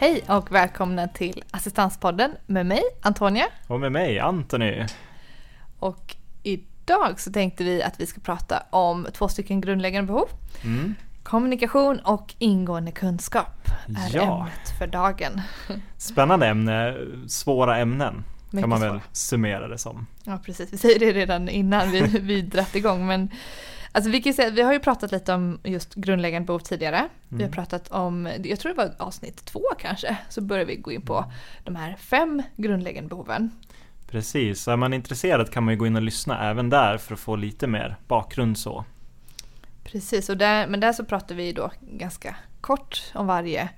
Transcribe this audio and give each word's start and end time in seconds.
Hej 0.00 0.24
och 0.28 0.52
välkomna 0.52 1.08
till 1.08 1.44
Assistanspodden 1.50 2.30
med 2.46 2.66
mig, 2.66 2.82
Antonia. 3.02 3.44
Och 3.66 3.80
med 3.80 3.92
mig, 3.92 4.18
Anthony. 4.18 4.86
Och 5.78 6.16
idag 6.42 7.20
så 7.20 7.32
tänkte 7.32 7.64
vi 7.64 7.82
att 7.82 8.00
vi 8.00 8.06
ska 8.06 8.20
prata 8.20 8.62
om 8.70 9.06
två 9.12 9.28
stycken 9.28 9.60
grundläggande 9.60 10.06
behov. 10.06 10.28
Mm. 10.64 10.94
Kommunikation 11.22 11.98
och 11.98 12.34
ingående 12.38 12.92
kunskap 12.92 13.68
är 13.88 14.16
ja. 14.16 14.22
ämnet 14.22 14.78
för 14.78 14.86
dagen. 14.86 15.40
Spännande 15.96 16.46
ämne, 16.46 16.96
svåra 17.28 17.78
ämnen 17.78 18.24
Mycket 18.50 18.62
kan 18.62 18.68
man 18.68 18.80
väl 18.80 18.90
svår. 18.90 19.02
summera 19.12 19.68
det 19.68 19.78
som. 19.78 20.06
Ja 20.24 20.38
precis, 20.44 20.72
vi 20.72 20.78
säger 20.78 20.98
det 20.98 21.12
redan 21.12 21.48
innan 21.48 21.90
vi, 21.90 22.00
vi 22.20 22.42
dratt 22.42 22.76
igång 22.76 23.06
men 23.06 23.30
Alltså 23.92 24.10
vi, 24.10 24.22
kan 24.22 24.34
säga, 24.34 24.50
vi 24.50 24.62
har 24.62 24.72
ju 24.72 24.80
pratat 24.80 25.12
lite 25.12 25.34
om 25.34 25.58
just 25.64 25.94
grundläggande 25.94 26.46
behov 26.46 26.58
tidigare. 26.58 26.96
Mm. 26.98 27.08
Vi 27.28 27.36
har 27.36 27.42
mm. 27.42 27.52
pratat 27.52 27.88
om, 27.88 28.28
jag 28.44 28.60
tror 28.60 28.72
det 28.74 28.76
var 28.76 28.94
avsnitt 28.98 29.44
två 29.44 29.62
kanske, 29.78 30.16
så 30.28 30.40
börjar 30.40 30.64
vi 30.64 30.76
gå 30.76 30.92
in 30.92 31.02
på 31.02 31.32
de 31.64 31.76
här 31.76 31.96
fem 31.96 32.42
grundläggande 32.56 33.08
behoven. 33.08 33.50
Precis, 34.10 34.62
så 34.62 34.70
är 34.70 34.76
man 34.76 34.92
intresserad 34.92 35.50
kan 35.50 35.64
man 35.64 35.74
ju 35.74 35.78
gå 35.78 35.86
in 35.86 35.96
och 35.96 36.02
lyssna 36.02 36.50
även 36.50 36.70
där 36.70 36.98
för 36.98 37.14
att 37.14 37.20
få 37.20 37.36
lite 37.36 37.66
mer 37.66 37.96
bakgrund 38.08 38.58
så. 38.58 38.84
Precis, 39.84 40.28
och 40.28 40.36
där, 40.36 40.66
men 40.66 40.80
där 40.80 40.92
så 40.92 41.04
pratar 41.04 41.34
vi 41.34 41.52
då 41.52 41.70
ganska 41.80 42.36
kort 42.60 43.12
om 43.14 43.26
varje, 43.26 43.68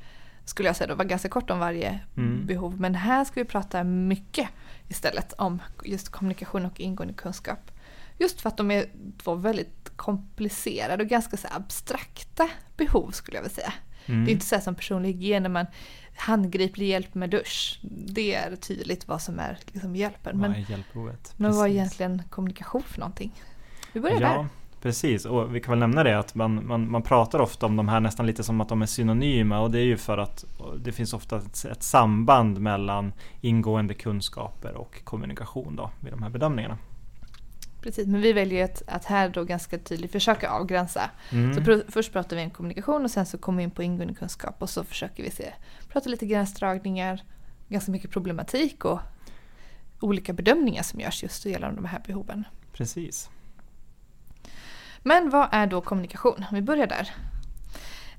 skulle 0.44 0.68
jag 0.68 0.76
säga 0.76 0.88
då, 0.88 0.94
var 0.94 1.04
ganska 1.04 1.28
kort 1.28 1.50
om 1.50 1.58
varje 1.58 2.00
mm. 2.16 2.46
behov. 2.46 2.80
Men 2.80 2.94
här 2.94 3.24
ska 3.24 3.40
vi 3.40 3.44
prata 3.44 3.84
mycket 3.84 4.48
istället 4.88 5.32
om 5.32 5.62
just 5.84 6.08
kommunikation 6.08 6.66
och 6.66 6.80
ingående 6.80 7.14
kunskap. 7.14 7.70
Just 8.18 8.40
för 8.40 8.48
att 8.48 8.56
de 8.56 8.70
är 8.70 8.86
två 9.22 9.34
väldigt 9.34 9.90
komplicerade 9.96 11.02
och 11.02 11.08
ganska 11.08 11.36
så 11.36 11.48
abstrakta 11.50 12.48
behov 12.76 13.10
skulle 13.10 13.36
jag 13.36 13.42
vilja 13.42 13.54
säga. 13.54 13.72
Mm. 14.06 14.24
Det 14.24 14.30
är 14.30 14.32
inte 14.32 14.46
så 14.46 14.60
som 14.60 14.74
personlig 14.74 15.08
hygien 15.08 15.42
när 15.42 15.50
man 15.50 15.66
handgriplig 16.16 16.88
hjälp 16.88 17.14
med 17.14 17.30
dusch. 17.30 17.80
Det 17.82 18.34
är 18.34 18.56
tydligt 18.56 19.08
vad 19.08 19.22
som 19.22 19.38
är 19.38 19.58
liksom 19.66 19.96
hjälpen. 19.96 20.40
Vad 20.40 20.50
är 20.50 20.70
hjälpbehovet? 20.70 21.34
Men 21.36 21.52
vad 21.52 21.66
är 21.66 21.70
egentligen 21.70 22.22
kommunikation 22.30 22.82
för 22.82 23.00
någonting? 23.00 23.32
Vi 23.92 24.00
börjar 24.00 24.20
ja. 24.20 24.28
där. 24.28 24.46
Precis, 24.80 25.24
och 25.24 25.54
vi 25.54 25.60
kan 25.60 25.72
väl 25.72 25.78
nämna 25.78 26.04
det 26.04 26.18
att 26.18 26.34
man, 26.34 26.66
man, 26.66 26.90
man 26.90 27.02
pratar 27.02 27.38
ofta 27.38 27.66
om 27.66 27.76
de 27.76 27.88
här 27.88 28.00
nästan 28.00 28.26
lite 28.26 28.44
som 28.44 28.60
att 28.60 28.68
de 28.68 28.82
är 28.82 28.86
synonyma 28.86 29.60
och 29.60 29.70
det 29.70 29.78
är 29.78 29.84
ju 29.84 29.96
för 29.96 30.18
att 30.18 30.44
det 30.78 30.92
finns 30.92 31.12
ofta 31.12 31.36
ett, 31.36 31.64
ett 31.64 31.82
samband 31.82 32.60
mellan 32.60 33.12
ingående 33.40 33.94
kunskaper 33.94 34.74
och 34.74 35.04
kommunikation 35.04 35.76
då 35.76 35.90
vid 36.00 36.12
de 36.12 36.22
här 36.22 36.30
bedömningarna. 36.30 36.78
Precis, 37.82 38.06
men 38.06 38.20
vi 38.20 38.32
väljer 38.32 38.64
att, 38.64 38.82
att 38.86 39.04
här 39.04 39.28
då 39.28 39.44
ganska 39.44 39.78
tydligt 39.78 40.12
försöka 40.12 40.50
avgränsa. 40.50 41.10
Mm. 41.32 41.54
Så 41.54 41.60
pr 41.60 41.90
först 41.90 42.12
pratar 42.12 42.36
vi 42.36 42.44
om 42.44 42.50
kommunikation 42.50 43.04
och 43.04 43.10
sen 43.10 43.26
så 43.26 43.38
kommer 43.38 43.56
vi 43.56 43.64
in 43.64 43.70
på 43.70 43.82
ingående 43.82 44.14
kunskap 44.14 44.62
och 44.62 44.70
så 44.70 44.84
försöker 44.84 45.22
vi 45.22 45.30
se, 45.30 45.52
prata 45.88 46.08
lite 46.08 46.26
gränsdragningar, 46.26 47.22
ganska 47.68 47.92
mycket 47.92 48.10
problematik 48.10 48.84
och 48.84 49.00
olika 50.00 50.32
bedömningar 50.32 50.82
som 50.82 51.00
görs 51.00 51.22
just 51.22 51.46
gällande 51.46 51.76
de 51.76 51.84
här 51.84 52.02
behoven. 52.06 52.44
Precis. 52.72 53.30
Men 55.02 55.30
vad 55.30 55.48
är 55.52 55.66
då 55.66 55.80
kommunikation? 55.80 56.44
Vi 56.52 56.62
börjar 56.62 56.86
där. 56.86 57.14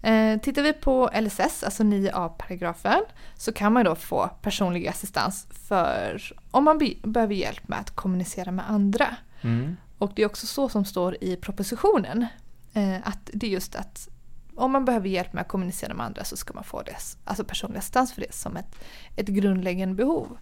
Eh, 0.04 0.40
tittar 0.40 0.62
vi 0.62 0.74
på 0.74 1.10
LSS, 1.22 1.64
alltså 1.64 1.84
9a-paragrafen, 1.84 3.02
så 3.38 3.54
kan 3.54 3.74
man 3.74 3.86
då 3.86 3.96
få 3.96 4.30
personlig 4.42 4.88
assistans 4.88 5.48
för 5.68 6.34
om 6.52 6.64
man 6.64 6.78
behöver 7.04 7.36
hjälp 7.36 7.68
med 7.68 7.80
att 7.80 7.96
kommunicera 7.96 8.52
med 8.52 8.70
andra. 8.70 9.16
Mm. 9.42 9.78
Och 9.98 10.12
det 10.16 10.22
är 10.22 10.26
också 10.26 10.48
så 10.48 10.70
som 10.70 10.86
står 10.86 11.24
i 11.24 11.36
propositionen. 11.36 12.26
Eh, 12.74 12.96
att 13.04 13.30
det 13.34 13.48
är 13.48 13.52
just 13.52 13.76
att 13.76 14.10
om 14.56 14.72
man 14.72 14.86
behöver 14.86 15.10
hjälp 15.10 15.34
med 15.34 15.42
att 15.42 15.48
kommunicera 15.48 15.94
med 15.94 16.06
andra 16.06 16.24
så 16.24 16.38
ska 16.38 16.54
man 16.54 16.64
få 16.64 16.82
det, 16.82 16.96
alltså 17.26 17.44
personlig 17.44 17.80
assistans 17.80 18.14
för 18.14 18.22
det 18.22 18.34
som 18.34 18.58
ett, 18.58 18.76
ett 19.16 19.28
grundläggande 19.28 19.96
behov. 19.96 20.38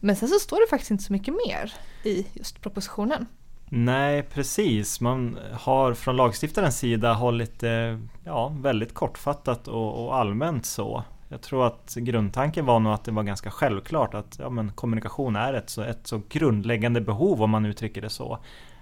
Men 0.00 0.16
sen 0.16 0.28
så 0.28 0.38
står 0.38 0.60
det 0.60 0.70
faktiskt 0.70 0.90
inte 0.90 1.04
så 1.04 1.12
mycket 1.12 1.34
mer 1.46 1.74
i 2.04 2.26
just 2.32 2.60
propositionen. 2.60 3.26
Nej, 3.68 4.22
precis. 4.22 5.00
Man 5.00 5.38
har 5.52 5.94
från 5.94 6.16
lagstiftarens 6.16 6.78
sida 6.78 7.12
hållit 7.12 7.60
det 7.60 8.00
ja, 8.24 8.48
väldigt 8.48 8.94
kortfattat 8.94 9.68
och, 9.68 10.04
och, 10.04 10.16
allmänt 10.16 10.66
så. 10.66 11.04
Jag 11.28 11.42
tror 11.42 11.66
att 11.66 11.94
grundtanken 11.94 12.66
var 12.66 12.80
nog 12.80 12.92
att 12.92 13.04
det 13.04 13.12
var 13.12 13.22
ganska 13.22 13.50
självklart 13.50 14.14
att 14.14 14.38
ja, 14.38 14.50
men 14.50 14.72
kommunikation 14.72 15.36
är 15.36 15.54
ett 15.54 15.70
så, 15.70 15.82
ett 15.82 16.06
så 16.06 16.22
grundläggande 16.28 17.00
behov 17.00 17.42
om 17.42 17.50
man 17.50 17.66
uttrycker 17.66 18.02
det 18.02 18.10
så. 18.10 18.38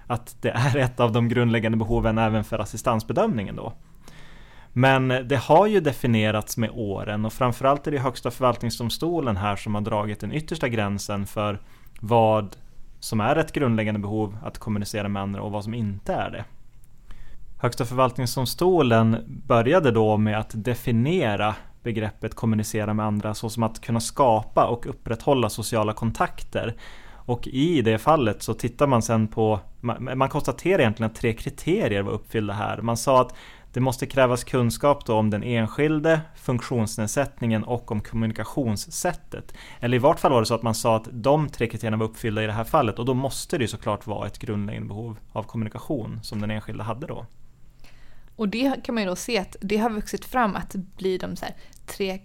Att 0.07 0.37
det 0.41 0.51
är 0.51 0.77
ett 0.77 1.01
av 1.01 1.13
de 1.13 1.29
grundläggande 1.29 1.79
behoven 1.79 2.19
även 2.19 2.45
för 2.45 2.59
assistansbedömningen 2.59 3.57
då. 3.57 3.73
Men 4.73 5.09
det 5.09 5.37
har 5.37 5.67
ju 5.67 5.81
definierats 5.81 6.57
med 6.57 6.71
åren 6.75 7.25
och 7.25 7.33
framförallt 7.33 7.87
är 7.87 7.91
det 7.91 7.99
Högsta 7.99 8.31
förvaltningsdomstolen 8.31 9.37
här 9.37 9.57
som 9.57 9.75
har 9.75 9.83
dragit 9.83 10.21
den 10.21 10.33
yttersta 10.33 10.69
gränsen 10.69 11.27
för 11.27 11.59
vad 12.01 12.57
som 13.03 13.21
är 13.21 13.37
ett 13.37 13.53
grundläggande 13.53 14.01
behov 14.01 14.37
att 14.43 14.59
kommunicera 14.59 15.09
med 15.09 15.23
andra 15.23 15.43
och 15.43 15.53
vad 15.53 15.65
som 15.65 15.75
inte 15.75 16.15
är 16.15 16.31
det. 16.31 16.45
Högsta 17.59 17.85
förvaltningsdomstolen 17.85 19.25
började 19.47 19.91
då 19.91 20.17
med 20.17 20.39
att 20.39 20.51
definiera 20.55 21.55
begreppet 21.83 22.35
kommunicera 22.35 22.95
med 22.95 23.07
andra 23.07 23.35
såsom 23.35 23.63
att 23.63 23.81
kunna 23.81 24.01
skapa 24.01 24.67
och 24.67 24.87
upprätthålla 24.87 25.49
sociala 25.49 25.93
kontakter. 25.93 26.77
Och 27.15 27.49
i 27.49 27.83
det 27.83 27.99
fallet 27.99 28.43
så 28.43 28.55
tittar 28.55 28.87
man 28.87 29.03
sen 29.03 29.29
på, 29.29 29.61
man, 29.81 30.29
konstaterar 30.29 30.79
egentligen 30.79 31.11
att 31.11 31.17
tre 31.17 31.33
kriterier 31.33 32.03
var 32.03 32.13
uppfyllda 32.13 32.55
här. 32.55 32.81
Man 32.83 32.97
sa 32.97 33.21
att 33.21 33.35
det 33.73 33.81
måste 33.81 34.07
krävas 34.07 34.45
kunskap 34.45 35.07
då 35.07 35.15
om 35.15 35.31
den 35.31 35.43
enskilde, 35.43 36.21
funktionsnedsättningen 36.37 37.65
och 37.65 37.93
om 37.93 38.01
kommunikationssättet. 38.01 39.55
Eller 39.81 39.97
i 39.97 39.99
vart 39.99 40.21
fall 40.21 40.33
var 40.33 40.41
det 40.41 40.47
så 40.47 40.55
att 40.55 40.63
man 40.63 40.75
sa 40.75 40.97
att 40.97 41.09
de 41.13 41.49
tre 41.49 41.67
kriterierna 41.67 41.97
var 41.97 42.07
uppfyllda 42.07 42.43
i 42.43 42.47
det 42.47 42.53
här 42.53 42.65
fallet 42.65 42.99
och 42.99 43.05
då 43.05 43.15
måste 43.15 43.59
det 43.59 43.65
ju 43.65 43.69
såklart 43.69 44.07
vara 44.07 44.27
ett 44.27 44.39
grundläggande 44.39 44.89
behov 44.89 45.19
av 45.33 45.43
kommunikation 45.43 46.21
som 46.23 46.41
den 46.41 46.51
enskilde 46.51 46.83
hade 46.83 47.07
då. 47.07 47.27
Och 48.37 48.49
det 48.49 48.85
kan 48.85 48.95
man 48.95 49.03
ju 49.05 49.09
då 49.09 49.17
se 49.17 49.39
att 49.39 49.57
det 49.61 49.77
har 49.77 49.91
vuxit 49.91 50.25
fram 50.25 50.57
att 50.57 50.75
blir 50.75 51.19
de 51.19 51.37
tre 51.87 52.21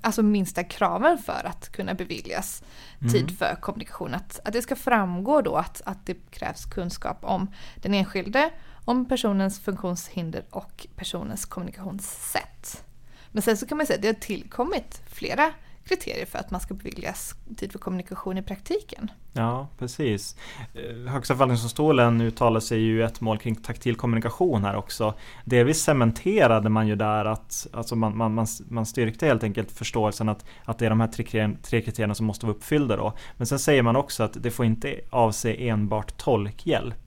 alltså 0.00 0.22
minsta 0.22 0.64
kraven 0.64 1.18
för 1.18 1.46
att 1.46 1.72
kunna 1.72 1.94
beviljas 1.94 2.62
mm. 3.00 3.12
tid 3.12 3.38
för 3.38 3.54
kommunikation. 3.60 4.14
Att, 4.14 4.40
att 4.44 4.52
det 4.52 4.62
ska 4.62 4.76
framgå 4.76 5.40
då 5.40 5.56
att, 5.56 5.82
att 5.84 6.06
det 6.06 6.30
krävs 6.30 6.64
kunskap 6.64 7.18
om 7.20 7.50
den 7.76 7.94
enskilde, 7.94 8.50
om 8.86 9.04
personens 9.04 9.60
funktionshinder 9.60 10.44
och 10.50 10.86
personens 10.96 11.44
kommunikationssätt. 11.44 12.84
Men 13.32 13.42
sen 13.42 13.56
så 13.56 13.66
kan 13.66 13.76
man 13.78 13.86
säga 13.86 13.96
att 13.96 14.02
det 14.02 14.08
har 14.08 14.14
tillkommit 14.14 15.02
flera 15.06 15.52
kriterier 15.84 16.26
för 16.26 16.38
att 16.38 16.50
man 16.50 16.60
ska 16.60 16.74
beviljas 16.74 17.34
tid 17.56 17.72
för 17.72 17.78
kommunikation 17.78 18.38
i 18.38 18.42
praktiken. 18.42 19.10
Ja, 19.32 19.68
precis. 19.78 20.36
Eh, 20.74 21.12
Högsta 21.12 21.34
förvaltningsdomstolen 21.34 22.20
uttalar 22.20 22.60
sig 22.60 22.80
ju 22.80 22.98
i 23.00 23.02
ett 23.02 23.20
mål 23.20 23.38
kring 23.38 23.54
taktil 23.54 23.96
kommunikation 23.96 24.64
här 24.64 24.76
också. 24.76 25.14
Delvis 25.44 25.82
cementerade 25.82 26.68
man 26.68 26.88
ju 26.88 26.96
där 26.96 27.24
att 27.24 27.66
alltså 27.72 27.96
man, 27.96 28.16
man, 28.16 28.34
man, 28.34 28.46
man 28.68 28.86
styrkte 28.86 29.26
helt 29.26 29.44
enkelt 29.44 29.72
förståelsen 29.72 30.28
att, 30.28 30.44
att 30.64 30.78
det 30.78 30.86
är 30.86 30.90
de 30.90 31.00
här 31.00 31.08
tre, 31.08 31.50
tre 31.62 31.82
kriterierna 31.82 32.14
som 32.14 32.26
måste 32.26 32.46
vara 32.46 32.56
uppfyllda 32.56 32.96
då. 32.96 33.12
Men 33.36 33.46
sen 33.46 33.58
säger 33.58 33.82
man 33.82 33.96
också 33.96 34.22
att 34.22 34.42
det 34.42 34.50
får 34.50 34.66
inte 34.66 35.00
avse 35.10 35.68
enbart 35.68 36.16
tolkhjälp. 36.16 37.05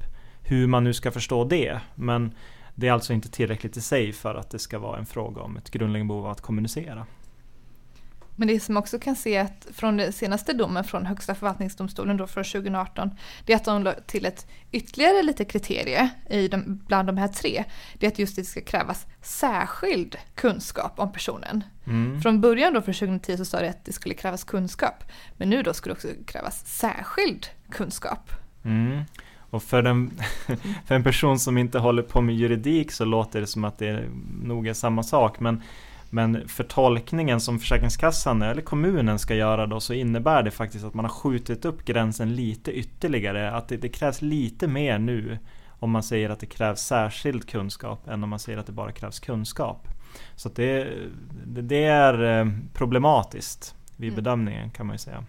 Hur 0.49 0.67
man 0.67 0.83
nu 0.83 0.93
ska 0.93 1.11
förstå 1.11 1.43
det. 1.43 1.79
Men 1.95 2.33
det 2.75 2.87
är 2.87 2.91
alltså 2.91 3.13
inte 3.13 3.29
tillräckligt 3.29 3.77
i 3.77 3.81
sig 3.81 4.13
för 4.13 4.35
att 4.35 4.49
det 4.49 4.59
ska 4.59 4.79
vara 4.79 4.97
en 4.97 5.05
fråga 5.05 5.41
om 5.41 5.57
ett 5.57 5.71
grundläggande 5.71 6.07
behov 6.07 6.25
av 6.25 6.31
att 6.31 6.41
kommunicera. 6.41 7.05
Men 8.35 8.47
det 8.47 8.59
som 8.59 8.77
också 8.77 8.99
kan 8.99 9.15
se 9.15 9.37
att 9.37 9.67
från 9.73 9.97
den 9.97 10.13
senaste 10.13 10.53
domen 10.53 10.83
från 10.83 11.05
Högsta 11.05 11.35
förvaltningsdomstolen 11.35 12.17
då 12.17 12.27
från 12.27 12.43
2018, 12.43 13.09
det 13.45 13.53
är 13.53 13.57
att 13.57 13.65
de 13.65 13.83
la 13.83 13.93
till 13.93 14.25
ett 14.25 14.47
ytterligare 14.71 15.23
lite 15.23 15.45
kriterie 15.45 16.09
i 16.29 16.47
de, 16.47 16.81
bland 16.87 17.07
de 17.07 17.17
här 17.17 17.27
tre. 17.27 17.63
Det 17.93 18.05
är 18.05 18.11
att 18.11 18.19
just 18.19 18.35
det 18.35 18.43
ska 18.43 18.61
krävas 18.61 19.07
särskild 19.21 20.17
kunskap 20.35 20.99
om 20.99 21.11
personen. 21.11 21.63
Mm. 21.87 22.21
Från 22.21 22.41
början 22.41 22.73
då 22.73 22.81
för 22.81 22.93
2010 22.93 23.37
så 23.37 23.45
sa 23.45 23.59
det 23.59 23.69
att 23.69 23.85
det 23.85 23.93
skulle 23.93 24.15
krävas 24.15 24.43
kunskap. 24.43 25.03
Men 25.37 25.49
nu 25.49 25.63
då 25.63 25.73
skulle 25.73 25.93
det 25.93 25.97
också 25.97 26.23
krävas 26.25 26.65
särskild 26.65 27.47
kunskap. 27.71 28.31
Mm. 28.63 29.03
Och 29.49 29.63
för 29.63 29.83
en, 29.83 30.11
för 30.85 30.95
en 30.95 31.03
person 31.03 31.39
som 31.39 31.57
inte 31.57 31.79
håller 31.79 32.03
på 32.03 32.21
med 32.21 32.35
juridik 32.35 32.91
så 32.91 33.05
låter 33.05 33.41
det 33.41 33.47
som 33.47 33.63
att 33.63 33.77
det 33.77 34.03
nog 34.43 34.67
är 34.67 34.73
samma 34.73 35.03
sak. 35.03 35.39
Men 35.39 35.61
men 36.11 36.47
för 36.47 36.63
tolkningen 36.63 37.39
som 37.39 37.59
Försäkringskassan 37.59 38.41
eller 38.41 38.61
kommunen 38.61 39.19
ska 39.19 39.35
göra 39.35 39.67
då 39.67 39.79
så 39.79 39.93
innebär 39.93 40.43
det 40.43 40.51
faktiskt 40.51 40.85
att 40.85 40.93
man 40.93 41.05
har 41.05 41.11
skjutit 41.11 41.65
upp 41.65 41.85
gränsen 41.85 42.35
lite 42.35 42.71
ytterligare. 42.71 43.51
Att 43.51 43.67
det, 43.67 43.77
det 43.77 43.89
krävs 43.89 44.21
lite 44.21 44.67
mer 44.67 44.99
nu 44.99 45.37
om 45.79 45.91
man 45.91 46.03
säger 46.03 46.29
att 46.29 46.39
det 46.39 46.45
krävs 46.45 46.79
särskild 46.79 47.49
kunskap 47.49 48.07
än 48.07 48.23
om 48.23 48.29
man 48.29 48.39
säger 48.39 48.57
att 48.57 48.65
det 48.65 48.71
bara 48.71 48.91
krävs 48.91 49.19
kunskap. 49.19 49.87
Så 50.35 50.49
det, 50.49 50.87
det, 51.45 51.83
är 51.83 52.39
eh, 52.39 52.47
problematiskt 52.73 53.75
vid 53.97 54.09
mm. 54.09 54.23
bedömningen 54.23 54.69
kan 54.69 54.87
man 54.87 54.93
ju 54.93 54.97
säga. 54.97 55.23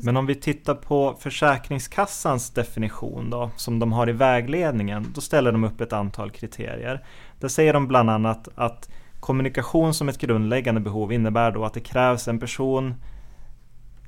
Men 0.00 0.16
om 0.16 0.26
vi 0.26 0.34
tittar 0.34 0.74
på 0.74 1.16
Försäkringskassans 1.20 2.50
definition 2.50 3.30
då, 3.30 3.50
som 3.56 3.78
de 3.78 3.92
har 3.92 4.08
i 4.08 4.12
vägledningen, 4.12 5.06
då 5.14 5.20
ställer 5.20 5.52
de 5.52 5.64
upp 5.64 5.80
ett 5.80 5.92
antal 5.92 6.30
kriterier. 6.30 7.04
Där 7.40 7.48
säger 7.48 7.72
de 7.72 7.88
bland 7.88 8.10
annat 8.10 8.48
att 8.54 8.90
kommunikation 9.20 9.94
som 9.94 10.08
ett 10.08 10.18
grundläggande 10.18 10.80
behov 10.80 11.12
innebär 11.12 11.50
då 11.50 11.64
att 11.64 11.74
det 11.74 11.80
krävs 11.80 12.28
en 12.28 12.40
person, 12.40 12.94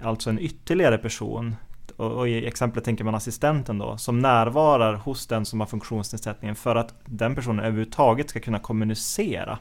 alltså 0.03 0.31
en 0.31 0.39
ytterligare 0.39 0.99
person, 0.99 1.57
och, 1.97 2.29
i 2.29 2.47
exemplet 2.47 2.85
tänker 2.85 3.05
man 3.05 3.15
assistenten 3.15 3.79
då, 3.79 3.97
som 3.97 4.19
närvarar 4.19 4.95
hos 4.95 5.27
den 5.27 5.45
som 5.45 5.61
har 5.61 5.67
funktionsnedsättningen 5.67 6.57
för 6.57 6.77
att 6.77 6.95
den 7.05 7.35
personen 7.35 7.65
överhuvudtaget 7.65 8.31
ska 8.31 8.41
kunna 8.41 8.59
kommunicera. 8.59 9.59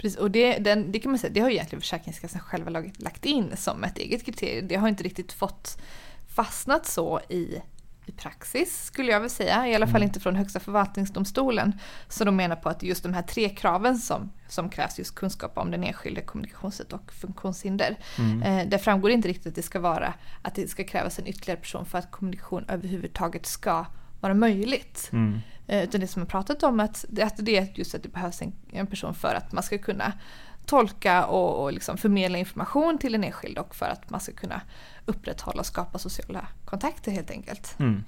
Precis, 0.00 0.18
och 0.18 0.30
det, 0.30 0.58
den, 0.58 0.92
det 0.92 0.98
kan 1.00 1.10
man 1.10 1.18
säga, 1.18 1.32
det 1.32 1.40
har 1.40 1.48
ju 1.48 1.54
egentligen 1.54 1.80
Försäkringskassan 1.80 2.40
själva 2.40 2.84
lagt 2.98 3.24
in 3.24 3.56
som 3.56 3.84
ett 3.84 3.98
eget 3.98 4.24
kriterium. 4.24 4.68
Det 4.68 4.76
har 4.76 4.88
inte 4.88 5.02
riktigt 5.02 5.32
fått 5.32 5.78
fastnat 6.28 6.86
så 6.86 7.20
i 7.28 7.62
i 8.10 8.12
praxis 8.12 8.84
skulle 8.84 9.12
jag 9.12 9.20
vilja 9.20 9.28
säga, 9.28 9.68
i 9.68 9.74
alla 9.74 9.86
fall 9.86 9.96
mm. 9.96 10.06
inte 10.06 10.20
från 10.20 10.36
Högsta 10.36 10.60
förvaltningsdomstolen. 10.60 11.80
Så 12.08 12.24
de 12.24 12.36
menar 12.36 12.56
på 12.56 12.68
att 12.68 12.82
just 12.82 13.02
de 13.02 13.14
här 13.14 13.22
tre 13.22 13.48
kraven 13.48 13.98
som, 13.98 14.32
som 14.48 14.68
krävs, 14.70 14.98
just 14.98 15.14
kunskap 15.14 15.58
om 15.58 15.70
den 15.70 15.84
enskilde, 15.84 16.20
kommunikationssätt 16.20 16.92
och 16.92 17.12
funktionshinder. 17.12 17.98
Mm. 18.18 18.42
Eh, 18.42 18.68
det 18.68 18.78
framgår 18.78 19.10
inte 19.10 19.28
riktigt 19.28 19.46
att 19.46 19.54
det 19.54 19.62
ska 19.62 19.80
vara 19.80 20.14
att 20.42 20.54
det 20.54 20.68
ska 20.68 20.84
krävas 20.84 21.18
en 21.18 21.26
ytterligare 21.26 21.60
person 21.60 21.86
för 21.86 21.98
att 21.98 22.10
kommunikation 22.10 22.64
överhuvudtaget 22.68 23.46
ska 23.46 23.86
vara 24.20 24.34
möjligt. 24.34 25.08
Mm. 25.12 25.40
Eh, 25.66 25.84
utan 25.84 26.00
det 26.00 26.06
som 26.06 26.22
har 26.22 26.26
pratat 26.26 26.62
om 26.62 26.80
att, 26.80 27.04
att 27.22 27.34
det 27.36 27.56
är 27.56 27.68
just 27.74 27.94
att 27.94 28.02
det 28.02 28.08
behövs 28.08 28.42
en, 28.42 28.52
en 28.72 28.86
person 28.86 29.14
för 29.14 29.34
att 29.34 29.52
man 29.52 29.62
ska 29.62 29.78
kunna 29.78 30.12
tolka 30.66 31.24
och, 31.24 31.62
och 31.62 31.72
liksom 31.72 31.96
förmedla 31.96 32.38
information 32.38 32.98
till 32.98 33.12
den 33.12 33.24
enskilde 33.24 33.60
och 33.60 33.74
för 33.74 33.86
att 33.86 34.10
man 34.10 34.20
ska 34.20 34.32
kunna 34.32 34.60
upprätthålla 35.04 35.60
och 35.60 35.66
skapa 35.66 35.98
sociala 35.98 36.46
kontakter 36.64 37.12
helt 37.12 37.30
enkelt. 37.30 37.76
Mm. 37.78 38.04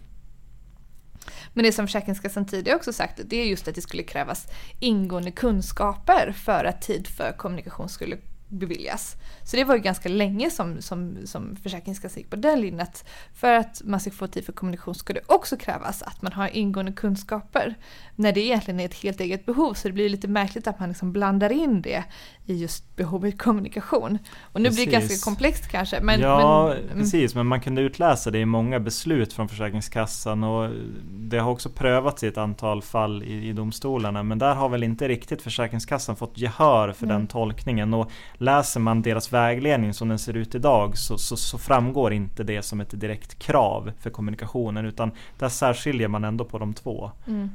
Men 1.53 1.65
det 1.65 1.73
som 1.73 1.87
Försäkringskassan 1.87 2.47
tidigare 2.47 2.77
också 2.77 2.93
sagt 2.93 3.21
det 3.25 3.37
är 3.37 3.45
just 3.45 3.69
att 3.69 3.75
det 3.75 3.83
skulle 3.83 4.03
krävas 4.03 4.47
ingående 4.81 5.31
kunskaper 5.31 6.33
för 6.33 6.65
att 6.65 6.83
tid 6.83 7.07
för 7.07 7.33
kommunikation 7.33 7.89
skulle 7.89 8.17
beviljas. 8.53 9.17
Så 9.45 9.57
det 9.57 9.65
var 9.65 9.75
ju 9.75 9.81
ganska 9.81 10.09
länge 10.09 10.51
som, 10.51 10.83
som, 10.83 11.17
som 11.25 11.57
Försäkringskassan 11.57 12.21
gick 12.21 12.31
på 12.31 12.37
den 12.37 12.61
linjen 12.61 12.81
att 12.81 13.09
för 13.35 13.53
att 13.53 13.83
man 13.85 14.01
ska 14.01 14.11
få 14.11 14.27
tid 14.27 14.47
för 14.47 14.53
kommunikation 14.53 14.95
ska 14.95 15.13
det 15.13 15.21
också 15.27 15.57
krävas 15.57 16.03
att 16.03 16.23
man 16.23 16.33
har 16.33 16.49
ingående 16.49 16.93
kunskaper. 16.93 17.75
När 18.17 18.33
det 18.33 18.41
egentligen 18.41 18.81
är 18.81 18.85
ett 18.85 18.95
helt 18.95 19.21
eget 19.21 19.47
behov 19.47 19.75
så 19.75 19.89
det 19.89 19.95
blir 19.95 20.09
lite 20.09 20.29
märkligt 20.29 20.67
att 20.67 20.81
man 20.81 20.89
liksom 20.89 21.13
blandar 21.13 21.53
in 21.53 21.83
det 21.83 22.05
i 22.47 22.55
just 22.55 22.97
behovet 22.97 23.39
kommunikation. 23.39 24.19
Och 24.43 24.61
nu 24.61 24.69
precis. 24.69 24.85
blir 24.85 24.87
det 24.87 25.01
ganska 25.01 25.25
komplext 25.31 25.69
kanske. 25.69 26.01
Men, 26.01 26.21
ja, 26.21 26.75
men, 26.89 26.99
precis. 26.99 27.35
Men 27.35 27.47
man 27.47 27.61
kunde 27.61 27.83
utläsa 27.83 28.31
det 28.31 28.39
i 28.39 28.47
många 28.47 28.81
beslut 28.81 29.33
från 29.33 29.49
Försäkringskassan 29.49 30.45
och 30.45 30.71
det 31.11 31.39
har 31.39 31.51
också 31.51 31.69
prövats 31.69 32.23
i 32.23 32.27
ett 32.27 32.39
antal 32.39 32.83
fall 32.83 33.23
i, 33.23 33.49
i 33.49 33.53
domstolarna. 33.53 34.23
Men 34.23 34.39
där 34.39 34.55
har 34.55 34.69
väl 34.69 34.83
inte 34.83 35.09
riktigt 35.09 35.43
Försäkringskassan 35.43 36.17
fått 36.17 36.39
gehör 36.39 36.93
för 36.93 37.05
mm. 37.05 37.17
den 37.17 37.27
tolkningen. 37.27 37.95
Och 37.95 38.11
läser 38.43 38.81
man 38.81 39.03
deras 39.03 39.33
vägledning 39.33 39.95
som 39.95 40.09
den 40.09 40.19
ser 40.19 40.37
ut 40.37 40.55
idag 40.55 40.99
så, 40.99 41.19
så, 41.19 41.37
så, 41.37 41.59
framgår 41.59 42.13
inte 42.13 42.43
det 42.43 42.63
som 42.63 42.81
ett 42.81 43.01
direkt 43.01 43.39
krav 43.39 43.93
för 44.01 44.11
kommunikationen 44.11 44.87
utan 44.87 45.11
där 45.39 45.49
särskiljer 45.49 46.09
man 46.09 46.25
ändå 46.25 46.45
på 46.45 46.59
de 46.59 46.75
två. 46.75 47.11
Mm. 47.27 47.51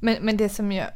Men, 0.00 0.16
men 0.20 0.36
det 0.36 0.48
som 0.48 0.72
jag, 0.72 0.86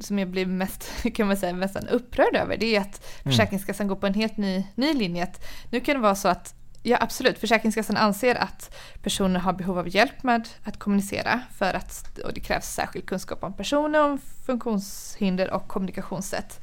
som 0.00 0.18
jag 0.18 0.28
blir 0.28 0.46
mest, 0.46 0.90
kan 1.14 1.26
man 1.26 1.36
säga, 1.36 1.52
nästan 1.52 1.88
upprörd 1.88 2.36
över 2.36 2.56
det 2.56 2.76
är 2.76 2.80
att 2.80 3.04
mm. 3.22 3.32
Försäkringskassan 3.32 3.88
går 3.88 3.96
på 3.96 4.06
en 4.06 4.14
helt 4.14 4.36
ny, 4.36 4.66
ny 4.74 4.94
linje. 4.94 5.22
Att 5.22 5.46
nu 5.70 5.80
kan 5.80 5.94
det 5.94 6.00
vara 6.00 6.14
så 6.14 6.28
att 6.28 6.54
Ja 6.86 6.98
absolut, 7.00 7.38
Försäkringskassan 7.38 7.96
anser 7.96 8.34
att 8.34 8.76
personer 9.02 9.40
har 9.40 9.52
behov 9.52 9.78
av 9.78 9.88
hjälp 9.88 10.22
med 10.22 10.48
att 10.62 10.78
kommunicera 10.78 11.40
för 11.54 11.74
att 11.74 12.18
och 12.24 12.32
det 12.34 12.40
krävs 12.40 12.66
särskild 12.66 13.06
kunskap 13.06 13.44
om 13.44 13.52
personer, 13.52 14.02
om 14.04 14.18
funktionshinder 14.46 15.50
och 15.50 15.68
kommunikationssätt. 15.68 16.60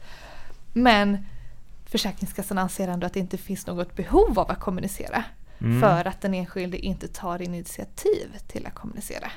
Men 0.74 1.26
Försäkringskassan 1.92 2.58
anser 2.58 2.88
ändå 2.88 3.08
att 3.08 3.14
det 3.14 3.20
inte 3.20 3.38
finns 3.38 3.68
något 3.68 3.96
behov 3.96 4.40
av 4.40 4.52
att 4.52 4.60
kommunicera. 4.60 5.24
Mm. 5.60 5.82
För 5.82 6.08
att 6.08 6.22
den 6.22 6.34
enskilde 6.34 6.78
inte 6.78 7.08
tar 7.08 7.42
initiativ 7.42 8.28
till 8.48 8.66
att 8.66 8.76
kommunicera. 8.76 9.32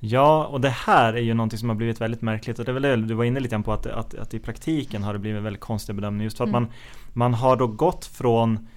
Ja, 0.00 0.46
och 0.46 0.60
det 0.60 0.70
här 0.70 1.12
är 1.12 1.20
ju 1.20 1.34
någonting 1.34 1.58
som 1.58 1.68
har 1.68 1.76
blivit 1.76 2.00
väldigt 2.00 2.22
märkligt 2.22 2.58
och 2.58 2.64
det 2.64 2.70
är 2.70 2.72
väl 2.72 2.82
det 2.82 2.96
du 2.96 3.14
var 3.14 3.24
inne 3.24 3.40
lite 3.40 3.58
på 3.58 3.72
att, 3.72 3.86
att, 3.86 4.14
att 4.14 4.34
i 4.34 4.38
praktiken 4.38 5.02
har 5.02 5.12
det 5.12 5.18
blivit 5.18 5.42
väldigt 5.42 5.62
konstig 5.62 5.94
bedömning 5.94 6.24
just 6.24 6.36
för 6.36 6.44
att 6.44 6.50
mm. 6.50 6.62
man, 6.62 6.72
man 7.12 7.34
har 7.34 7.56
då 7.56 7.66
gått 7.66 8.04
från 8.04 8.68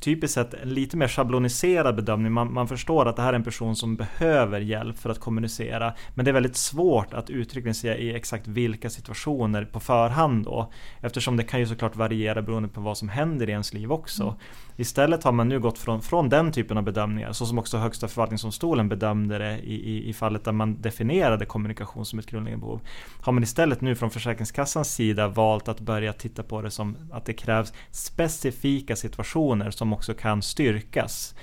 typiskt 0.00 0.34
sett 0.34 0.54
en 0.54 0.74
lite 0.74 0.96
mer 0.96 1.08
schabloniserad 1.08 1.96
bedömning. 1.96 2.32
Man, 2.32 2.52
man, 2.52 2.68
förstår 2.68 3.08
att 3.08 3.16
det 3.16 3.22
här 3.22 3.32
är 3.32 3.36
en 3.36 3.44
person 3.44 3.76
som 3.76 3.96
behöver 3.96 4.60
hjälp 4.60 4.98
för 4.98 5.10
att 5.10 5.20
kommunicera. 5.20 5.92
Men 6.14 6.24
det 6.24 6.30
är 6.30 6.32
väldigt 6.32 6.56
svårt 6.56 7.14
att 7.14 7.30
uttryckligen 7.30 7.74
säga 7.74 7.96
i 7.96 8.14
exakt 8.14 8.48
vilka 8.48 8.90
situationer 8.90 9.64
på 9.64 9.80
förhand 9.80 10.44
då. 10.44 10.72
Eftersom 11.00 11.36
det 11.36 11.44
kan 11.44 11.60
ju 11.60 11.66
såklart 11.66 11.96
variera 11.96 12.42
beroende 12.42 12.68
på 12.68 12.80
vad 12.80 12.98
som 12.98 13.08
händer 13.08 13.48
i 13.48 13.52
ens 13.52 13.74
liv 13.74 13.92
också. 13.92 14.22
Mm. 14.22 14.34
Istället 14.76 15.24
har 15.24 15.32
man 15.32 15.48
nu 15.48 15.60
gått 15.60 15.78
från, 15.78 16.02
från 16.02 16.28
den 16.28 16.52
typen 16.52 16.78
av 16.78 16.84
bedömningar, 16.84 17.32
så 17.32 17.46
som 17.46 17.58
också 17.58 17.78
Högsta 17.78 18.08
förvaltningsdomstolen 18.08 18.88
bedömde 18.88 19.38
det 19.38 19.58
i, 19.58 19.74
i, 19.74 20.08
i 20.08 20.12
fallet 20.12 20.44
där 20.44 20.52
man 20.52 20.80
definierade 20.80 21.46
kommunikation 21.46 22.04
som 22.04 22.18
ett 22.18 22.26
grundläggande 22.26 22.66
behov. 22.66 22.80
Har 23.20 23.32
man 23.32 23.42
istället 23.42 23.80
nu 23.80 23.94
från 23.94 24.10
Försäkringskassans 24.10 24.94
sida 24.94 25.28
valt 25.28 25.68
att 25.68 25.80
börja 25.80 26.12
titta 26.12 26.42
på 26.42 26.62
det 26.62 26.70
som 26.70 26.96
att 27.12 27.24
det 27.24 27.32
krävs 27.32 27.72
specifika 27.90 28.96
situationer 28.96 29.70
som 29.72 29.92
också 29.92 30.14
kan 30.14 30.42
styrkas. 30.42 31.34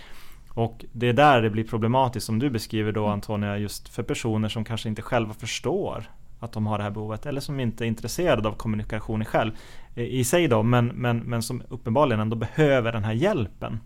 Och 0.50 0.86
det 0.92 1.08
är 1.08 1.14
där 1.14 1.42
det 1.42 1.50
blir 1.50 1.64
problematiskt 1.64 2.26
som 2.26 2.40
du 2.40 2.50
beskriver 2.50 2.92
då 2.92 3.08
Antonia, 3.08 3.58
just 3.58 3.90
för 3.90 4.04
personer 4.04 4.50
som 4.50 4.66
kanske 4.66 4.90
inte 4.90 5.02
själva 5.02 5.34
förstår 5.34 6.12
att 6.40 6.52
de 6.52 6.68
har 6.68 6.78
det 6.78 6.84
här 6.84 6.92
behovet 6.92 7.26
eller 7.26 7.42
som 7.42 7.60
inte 7.60 7.86
är 7.86 7.88
intresserade 7.88 8.48
av 8.50 8.54
kommunikation 8.54 9.26
själv 9.26 9.52
i 9.96 10.24
sig 10.24 10.48
då 10.48 10.64
men, 10.64 10.88
men, 10.88 11.18
men 11.18 11.42
som 11.42 11.64
uppenbarligen 11.70 12.20
ändå 12.20 12.36
behöver 12.36 12.92
den 12.92 13.04
här 13.04 13.14
hjälpen. 13.14 13.80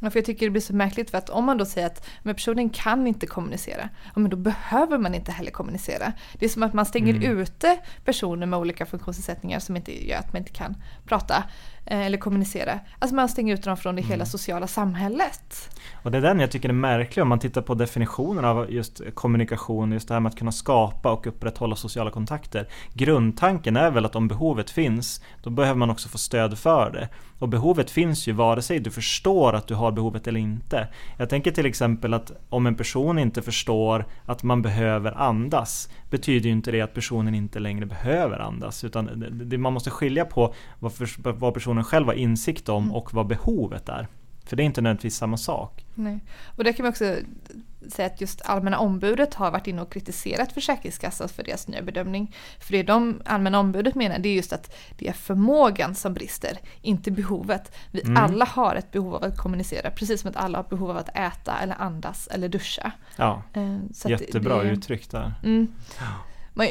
Ja, 0.00 0.10
för 0.10 0.18
jag 0.18 0.26
tycker 0.26 0.46
det 0.46 0.50
blir 0.50 0.62
så 0.62 0.74
märkligt 0.74 1.10
för 1.10 1.18
att 1.18 1.30
om 1.30 1.44
man 1.44 1.58
då 1.58 1.64
säger 1.64 1.86
att 1.86 2.06
men 2.22 2.34
personen 2.34 2.70
kan 2.70 3.06
inte 3.06 3.26
kommunicera, 3.26 3.88
ja, 4.14 4.20
men 4.20 4.30
då 4.30 4.36
behöver 4.36 4.98
man 4.98 5.14
inte 5.14 5.32
heller 5.32 5.50
kommunicera. 5.50 6.12
Det 6.38 6.44
är 6.44 6.48
som 6.48 6.62
att 6.62 6.74
man 6.74 6.86
stänger 6.86 7.14
mm. 7.14 7.38
ute 7.38 7.78
personer 8.04 8.46
med 8.46 8.58
olika 8.58 8.86
funktionsnedsättningar 8.86 9.58
som 9.58 9.76
inte 9.76 10.08
gör 10.08 10.18
att 10.18 10.32
man 10.32 10.40
inte 10.40 10.52
kan 10.52 10.76
prata. 11.06 11.44
Eh, 11.86 12.06
eller 12.06 12.18
kommunicera. 12.18 12.80
Alltså 12.98 13.14
man 13.14 13.28
stänger 13.28 13.54
ut 13.54 13.62
dem 13.62 13.76
från 13.76 13.94
det 13.96 14.00
mm. 14.00 14.10
hela 14.10 14.26
sociala 14.26 14.66
samhället. 14.66 15.70
Och 16.02 16.10
det 16.10 16.18
är 16.18 16.22
den 16.22 16.40
jag 16.40 16.50
tycker 16.50 16.68
är 16.68 16.72
märklig 16.72 17.22
om 17.22 17.28
man 17.28 17.38
tittar 17.38 17.62
på 17.62 17.74
definitionen 17.74 18.44
av 18.44 18.72
just 18.72 19.00
kommunikation, 19.14 19.92
just 19.92 20.08
det 20.08 20.14
här 20.14 20.20
med 20.20 20.30
att 20.30 20.38
kunna 20.38 20.52
skapa 20.52 21.12
och 21.12 21.26
upprätthålla 21.26 21.76
sociala 21.76 22.10
kontakter. 22.10 22.68
Grundtanken 22.92 23.76
är 23.76 23.90
väl 23.90 24.04
att 24.04 24.16
om 24.16 24.28
behovet 24.28 24.70
finns, 24.70 25.22
då 25.42 25.50
behöver 25.50 25.78
man 25.78 25.90
också 25.90 26.08
få 26.08 26.18
stöd 26.18 26.58
för 26.58 26.90
det. 26.90 27.08
Och 27.38 27.48
behovet 27.48 27.90
finns 27.90 28.26
ju 28.26 28.32
vare 28.32 28.62
sig 28.62 28.78
du 28.78 28.90
förstår 28.90 29.52
att 29.52 29.66
du 29.66 29.74
har 29.74 29.92
behovet 29.92 30.26
eller 30.26 30.40
inte. 30.40 30.88
Jag 31.16 31.28
tänker 31.28 31.50
till 31.50 31.66
exempel 31.66 32.14
att 32.14 32.32
om 32.48 32.66
en 32.66 32.74
person 32.74 33.18
inte 33.18 33.42
förstår 33.42 34.06
att 34.24 34.42
man 34.42 34.62
behöver 34.62 35.12
andas, 35.12 35.88
betyder 36.10 36.46
ju 36.46 36.52
inte 36.52 36.70
det 36.70 36.80
att 36.80 36.94
personen 36.94 37.34
inte 37.34 37.58
längre 37.58 37.86
behöver 37.86 38.38
andas. 38.38 38.84
Utan 38.84 39.24
det, 39.30 39.58
man 39.58 39.72
måste 39.72 39.90
skilja 39.90 40.24
på 40.24 40.54
vad, 40.78 40.92
för, 40.92 41.32
vad 41.32 41.54
personen 41.54 41.73
själv 41.82 42.06
har 42.06 42.14
insikt 42.14 42.68
om 42.68 42.84
mm. 42.84 42.94
och 42.94 43.14
vad 43.14 43.26
behovet 43.26 43.88
är. 43.88 44.08
För 44.46 44.56
det 44.56 44.62
är 44.62 44.64
inte 44.64 44.80
nödvändigtvis 44.80 45.16
samma 45.16 45.36
sak. 45.36 45.84
Nej. 45.94 46.20
Och 46.56 46.64
det 46.64 46.72
kan 46.72 46.84
man 46.84 46.90
också 46.90 47.16
säga 47.88 48.06
att 48.06 48.20
just 48.20 48.42
Allmänna 48.44 48.78
ombudet 48.78 49.34
har 49.34 49.50
varit 49.50 49.66
inne 49.66 49.82
och 49.82 49.92
kritiserat 49.92 50.52
Försäkringskassan 50.52 51.28
för 51.28 51.42
deras 51.42 51.68
nya 51.68 51.82
bedömning. 51.82 52.34
För 52.60 52.72
det 52.72 52.82
de 52.82 53.22
Allmänna 53.24 53.60
ombudet 53.60 53.94
menar 53.94 54.18
det 54.18 54.28
är 54.28 54.34
just 54.34 54.52
att 54.52 54.76
det 54.98 55.08
är 55.08 55.12
förmågan 55.12 55.94
som 55.94 56.14
brister, 56.14 56.58
inte 56.82 57.10
behovet. 57.10 57.76
Vi 57.90 58.02
mm. 58.02 58.16
alla 58.16 58.44
har 58.44 58.74
ett 58.74 58.90
behov 58.90 59.14
av 59.14 59.24
att 59.24 59.38
kommunicera, 59.38 59.90
precis 59.90 60.20
som 60.20 60.30
att 60.30 60.36
alla 60.36 60.58
har 60.58 60.64
behov 60.64 60.90
av 60.90 60.96
att 60.96 61.16
äta 61.16 61.58
eller 61.58 61.74
andas 61.82 62.28
eller 62.30 62.48
duscha. 62.48 62.92
Ja, 63.16 63.42
eh, 63.52 63.78
så 63.92 64.08
jättebra 64.08 64.62
det, 64.62 64.70
uttryck 64.70 65.10
där. 65.10 65.32
Mm. 65.42 65.68
Man, 66.56 66.66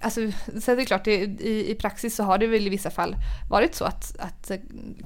alltså, 0.00 0.20
så 0.60 0.72
är 0.72 0.76
det 0.76 0.84
klart, 0.84 1.06
i, 1.06 1.70
i 1.70 1.74
praxis 1.74 2.16
så 2.16 2.22
har 2.22 2.38
det 2.38 2.46
väl 2.46 2.66
i 2.66 2.70
vissa 2.70 2.90
fall 2.90 3.16
varit 3.50 3.74
så 3.74 3.84
att, 3.84 4.16
att 4.18 4.50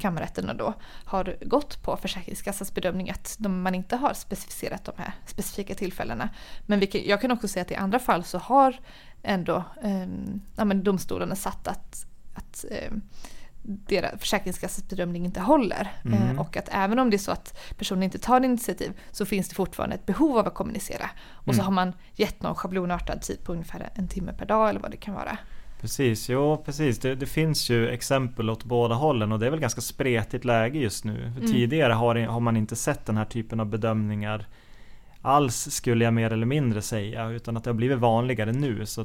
kammarrätterna 0.01 0.55
då 0.55 0.75
har 1.05 1.37
gått 1.41 1.83
på 1.83 1.97
Försäkringskassans 1.97 2.75
bedömning 2.75 3.11
att 3.11 3.37
de, 3.39 3.63
man 3.63 3.75
inte 3.75 3.97
har 3.97 4.15
specificerat 4.15 4.85
de 4.85 4.93
här 4.97 5.13
specifika 5.27 5.75
tillfällena. 5.75 6.29
Men 6.67 6.81
vilket, 6.81 7.07
jag 7.07 7.21
kan 7.21 7.31
också 7.31 7.49
säga 7.49 7.63
att 7.63 7.71
i 7.71 7.75
andra 7.75 7.99
fall 7.99 8.25
så 8.25 8.39
har 8.39 8.81
ändå 9.23 9.65
eh, 9.83 10.07
ja, 10.57 10.65
men 10.65 10.85
domstolarna 10.85 11.37
satt 11.37 11.69
att, 11.69 12.07
att 12.35 12.65
eh, 12.71 12.93
deras 13.63 14.21
Försäkringskassans 14.21 14.89
bedömning 14.89 15.25
inte 15.25 15.41
håller. 15.41 15.93
Eh, 16.05 16.23
mm. 16.23 16.39
och 16.39 16.57
att 16.57 16.69
även 16.73 16.99
om 16.99 17.11
det 17.11 17.17
är 17.17 17.19
så 17.19 17.33
att 17.33 17.59
personen 17.79 18.03
inte 18.03 18.19
tar 18.19 18.45
initiativ 18.45 18.93
så 19.11 19.27
finns 19.27 19.49
det 19.49 19.55
fortfarande 19.55 19.95
ett 19.95 20.07
behov 20.07 20.39
av 20.39 20.47
att 20.47 20.55
kommunicera. 20.55 21.11
Och 21.33 21.49
mm. 21.49 21.57
så 21.57 21.63
har 21.63 21.73
man 21.73 21.93
gett 22.15 22.43
någon 22.43 22.55
schablonartad 22.55 23.23
tid 23.23 23.45
på 23.45 23.53
ungefär 23.53 23.91
en 23.95 24.09
timme 24.09 24.33
per 24.33 24.47
dag 24.47 24.69
eller 24.69 24.81
vad 24.81 24.91
det 24.91 24.97
kan 24.97 25.15
vara. 25.15 25.39
Precis, 25.81 26.29
jo 26.29 26.63
precis. 26.65 26.99
Det, 26.99 27.15
det, 27.15 27.27
finns 27.27 27.71
ju 27.71 27.89
exempel 27.89 28.51
åt 28.51 28.65
båda 28.65 28.95
hållen 28.95 29.33
och 29.33 29.39
det 29.39 29.47
är 29.47 29.51
väl 29.51 29.61
ganska 29.61 29.81
spretigt 29.81 30.45
läge 30.45 30.79
just 30.79 31.05
nu. 31.05 31.25
Mm. 31.27 31.53
Tidigare 31.53 31.93
har, 31.93 32.17
har 32.17 32.41
man 32.41 32.57
inte 32.57 32.77
sett 32.77 33.07
den 33.07 33.17
här 33.17 33.25
typen 33.25 33.61
av 33.61 33.67
bedömningar 33.67 34.47
alls 35.23 35.71
skulle 35.71 36.05
jag 36.05 36.15
mer 36.15 36.33
eller 36.33 36.47
mindre 36.47 36.83
säga 36.83 37.29
utan 37.29 37.57
att 37.57 37.65
det 37.65 37.71
har 37.71 37.75
blivit 37.75 37.99
vanligare 37.99 38.53
nu. 38.53 38.87
Så 38.87 39.05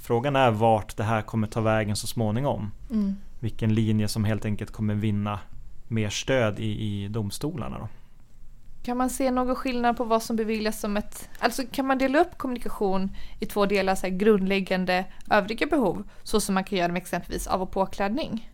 frågan 0.00 0.36
är 0.36 0.50
vart 0.50 0.96
det 0.96 1.04
här 1.04 1.22
kommer 1.22 1.46
ta 1.46 1.60
vägen 1.60 1.96
så 1.96 2.06
småningom. 2.06 2.70
Mm. 2.90 3.16
Vilken 3.44 3.74
linje 3.74 4.08
som 4.08 4.24
helt 4.24 4.44
enkelt 4.44 4.70
kommer 4.70 4.94
vinna 4.94 5.38
mer 5.88 6.10
stöd 6.10 6.60
i, 6.60 6.64
i 6.64 7.08
domstolarna. 7.08 7.78
Då. 7.78 7.88
Kan 8.82 8.96
man 8.96 9.10
se 9.10 9.30
någon 9.30 9.56
skillnad 9.56 9.96
på 9.96 10.04
vad 10.04 10.22
som 10.22 10.36
beviljas 10.36 10.80
som 10.80 10.96
ett... 10.96 11.28
Alltså 11.38 11.62
kan 11.72 11.86
man 11.86 11.98
dela 11.98 12.20
upp 12.20 12.38
kommunikation 12.38 13.10
i 13.40 13.46
två 13.46 13.66
delar, 13.66 13.94
så 13.94 14.06
här 14.06 14.14
grundläggande 14.14 15.04
övriga 15.30 15.66
behov, 15.66 16.08
så 16.22 16.40
som 16.40 16.54
man 16.54 16.64
kan 16.64 16.78
göra 16.78 16.92
med 16.92 17.00
exempelvis 17.00 17.46
av 17.46 17.62
och 17.62 17.70
påklädning? 17.70 18.50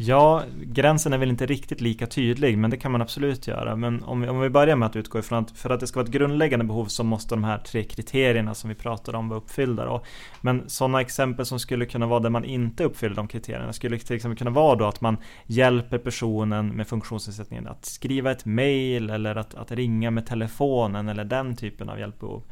Ja, 0.00 0.42
gränsen 0.62 1.12
är 1.12 1.18
väl 1.18 1.28
inte 1.28 1.46
riktigt 1.46 1.80
lika 1.80 2.06
tydlig, 2.06 2.58
men 2.58 2.70
det 2.70 2.76
kan 2.76 2.92
man 2.92 3.02
absolut 3.02 3.46
göra. 3.46 3.76
Men 3.76 4.02
om 4.02 4.20
vi, 4.20 4.28
om 4.28 4.40
vi 4.40 4.50
börjar 4.50 4.76
med 4.76 4.86
att 4.86 4.96
utgå 4.96 5.18
ifrån 5.18 5.38
att 5.38 5.50
för 5.50 5.70
att 5.70 5.80
det 5.80 5.86
ska 5.86 6.00
vara 6.00 6.06
ett 6.06 6.12
grundläggande 6.12 6.64
behov 6.64 6.86
så 6.86 7.04
måste 7.04 7.34
de 7.34 7.44
här 7.44 7.58
tre 7.58 7.84
kriterierna 7.84 8.54
som 8.54 8.68
vi 8.68 8.74
pratade 8.74 9.18
om 9.18 9.28
vara 9.28 9.38
uppfyllda. 9.38 9.84
Då. 9.84 10.04
Men 10.40 10.68
sådana 10.68 11.00
exempel 11.00 11.46
som 11.46 11.58
skulle 11.58 11.86
kunna 11.86 12.06
vara 12.06 12.20
där 12.20 12.30
man 12.30 12.44
inte 12.44 12.84
uppfyller 12.84 13.16
de 13.16 13.28
kriterierna 13.28 13.72
skulle 13.72 13.98
till 13.98 14.16
exempel 14.16 14.38
kunna 14.38 14.50
vara 14.50 14.76
då 14.76 14.86
att 14.86 15.00
man 15.00 15.16
hjälper 15.46 15.98
personen 15.98 16.68
med 16.68 16.88
funktionsnedsättningen 16.88 17.66
att 17.66 17.84
skriva 17.84 18.30
ett 18.30 18.44
mail 18.44 19.10
eller 19.10 19.36
att, 19.36 19.54
att 19.54 19.72
ringa 19.72 20.10
med 20.10 20.26
telefonen 20.26 21.08
eller 21.08 21.24
den 21.24 21.56
typen 21.56 21.88
av 21.88 21.98
hjälpbehov. 21.98 22.42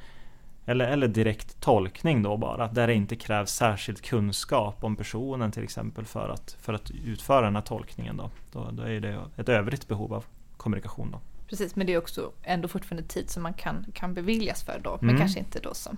Eller, 0.69 0.85
eller 0.85 1.09
direkt 1.09 1.61
tolkning 1.61 2.23
då 2.23 2.37
bara, 2.37 2.69
där 2.69 2.87
det 2.87 2.95
inte 2.95 3.17
krävs 3.17 3.51
särskild 3.51 4.03
kunskap 4.03 4.85
om 4.85 4.97
personen 4.97 5.53
till 5.53 5.63
exempel 5.65 6.05
för 6.05 6.29
att, 6.29 6.57
för 6.61 6.75
att 6.75 6.91
utföra 6.91 7.45
den 7.45 7.55
här 7.55 7.63
tolkningen. 7.63 8.17
Då. 8.17 8.31
Då, 8.53 8.71
då 8.73 8.83
är 8.83 9.01
det 9.01 9.21
ett 9.37 9.49
övrigt 9.49 9.89
behov 9.89 10.15
av 10.15 10.25
kommunikation. 10.57 11.11
Då. 11.11 11.21
Precis, 11.49 11.77
men 11.77 11.87
det 11.87 11.93
är 11.93 11.99
också 11.99 12.33
ändå 12.43 12.69
fortfarande 12.69 13.09
tid 13.09 13.31
som 13.31 13.43
man 13.43 13.55
kan, 13.55 13.87
kan 13.95 14.15
beviljas 14.15 14.65
för 14.65 14.81
då, 14.83 14.99
men 15.01 15.09
mm. 15.11 15.21
kanske 15.21 15.39
inte 15.39 15.61
då 15.61 15.75
som, 15.75 15.97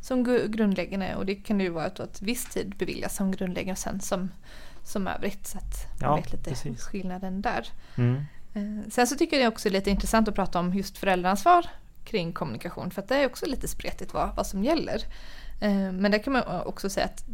som 0.00 0.24
grundläggande. 0.50 1.16
Och 1.16 1.26
det 1.26 1.34
kan 1.34 1.60
ju 1.60 1.68
vara 1.68 1.84
att, 1.84 2.00
att 2.00 2.22
viss 2.22 2.44
tid 2.44 2.74
beviljas 2.78 3.16
som 3.16 3.30
grundläggande 3.30 3.72
och 3.72 3.78
sen 3.78 4.00
som, 4.00 4.28
som 4.82 5.06
övrigt. 5.06 5.46
Så 5.46 5.58
att 5.58 6.00
man 6.00 6.10
ja, 6.10 6.16
vet 6.16 6.32
lite 6.32 6.50
precis. 6.50 6.82
skillnaden 6.82 7.42
där. 7.42 7.66
Mm. 7.96 8.16
Eh, 8.54 8.88
sen 8.90 9.06
så 9.06 9.16
tycker 9.16 9.36
jag 9.36 9.44
det 9.44 9.48
också 9.48 9.68
är 9.68 9.72
lite 9.72 9.90
intressant 9.90 10.28
att 10.28 10.34
prata 10.34 10.58
om 10.58 10.74
just 10.74 10.98
föräldraansvar 10.98 11.66
kring 12.10 12.32
kommunikation 12.32 12.90
för 12.90 13.02
att 13.02 13.08
det 13.08 13.16
är 13.16 13.26
också 13.26 13.46
lite 13.46 13.68
spretigt 13.68 14.14
vad, 14.14 14.36
vad 14.36 14.46
som 14.46 14.64
gäller. 14.64 15.04
Eh, 15.60 15.92
men 15.92 16.10
där 16.10 16.22
kan 16.22 16.32
man 16.32 16.42
också 16.66 16.90
säga 16.90 17.06
att 17.06 17.24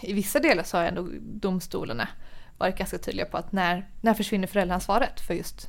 i 0.00 0.12
vissa 0.12 0.40
delar 0.40 0.62
så 0.62 0.76
har 0.76 0.84
ändå 0.84 1.08
domstolarna 1.20 2.08
varit 2.58 2.78
ganska 2.78 2.98
tydliga 2.98 3.26
på 3.26 3.36
att 3.36 3.52
när, 3.52 3.88
när 4.00 4.14
försvinner 4.14 4.46
föräldraansvaret 4.46 5.20
för 5.20 5.34
just 5.34 5.68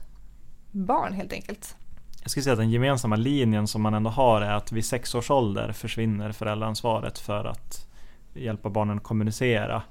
barn 0.72 1.14
helt 1.14 1.34
enkelt. 1.34 1.76
Jag 2.22 2.32
skulle 2.32 2.44
säga 2.44 2.54
att 2.54 2.60
den 2.60 2.70
gemensamma 2.70 3.16
linjen 3.16 3.68
som 3.68 3.82
man 3.82 3.94
ändå 3.94 4.10
har 4.10 4.42
är 4.42 4.52
att 4.52 4.72
vid 4.72 4.86
sex 4.86 5.16
års 5.16 5.32
ålder 5.32 5.72
försvinner 5.72 6.32
föräldraansvaret 6.32 7.20
för 7.20 7.46
att 7.46 7.88
hjälpa 8.34 8.70
barnen 8.70 8.98
att 8.98 9.04
kommunicera. 9.04 9.84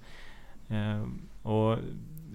Eh, 0.69 1.07
och 1.43 1.79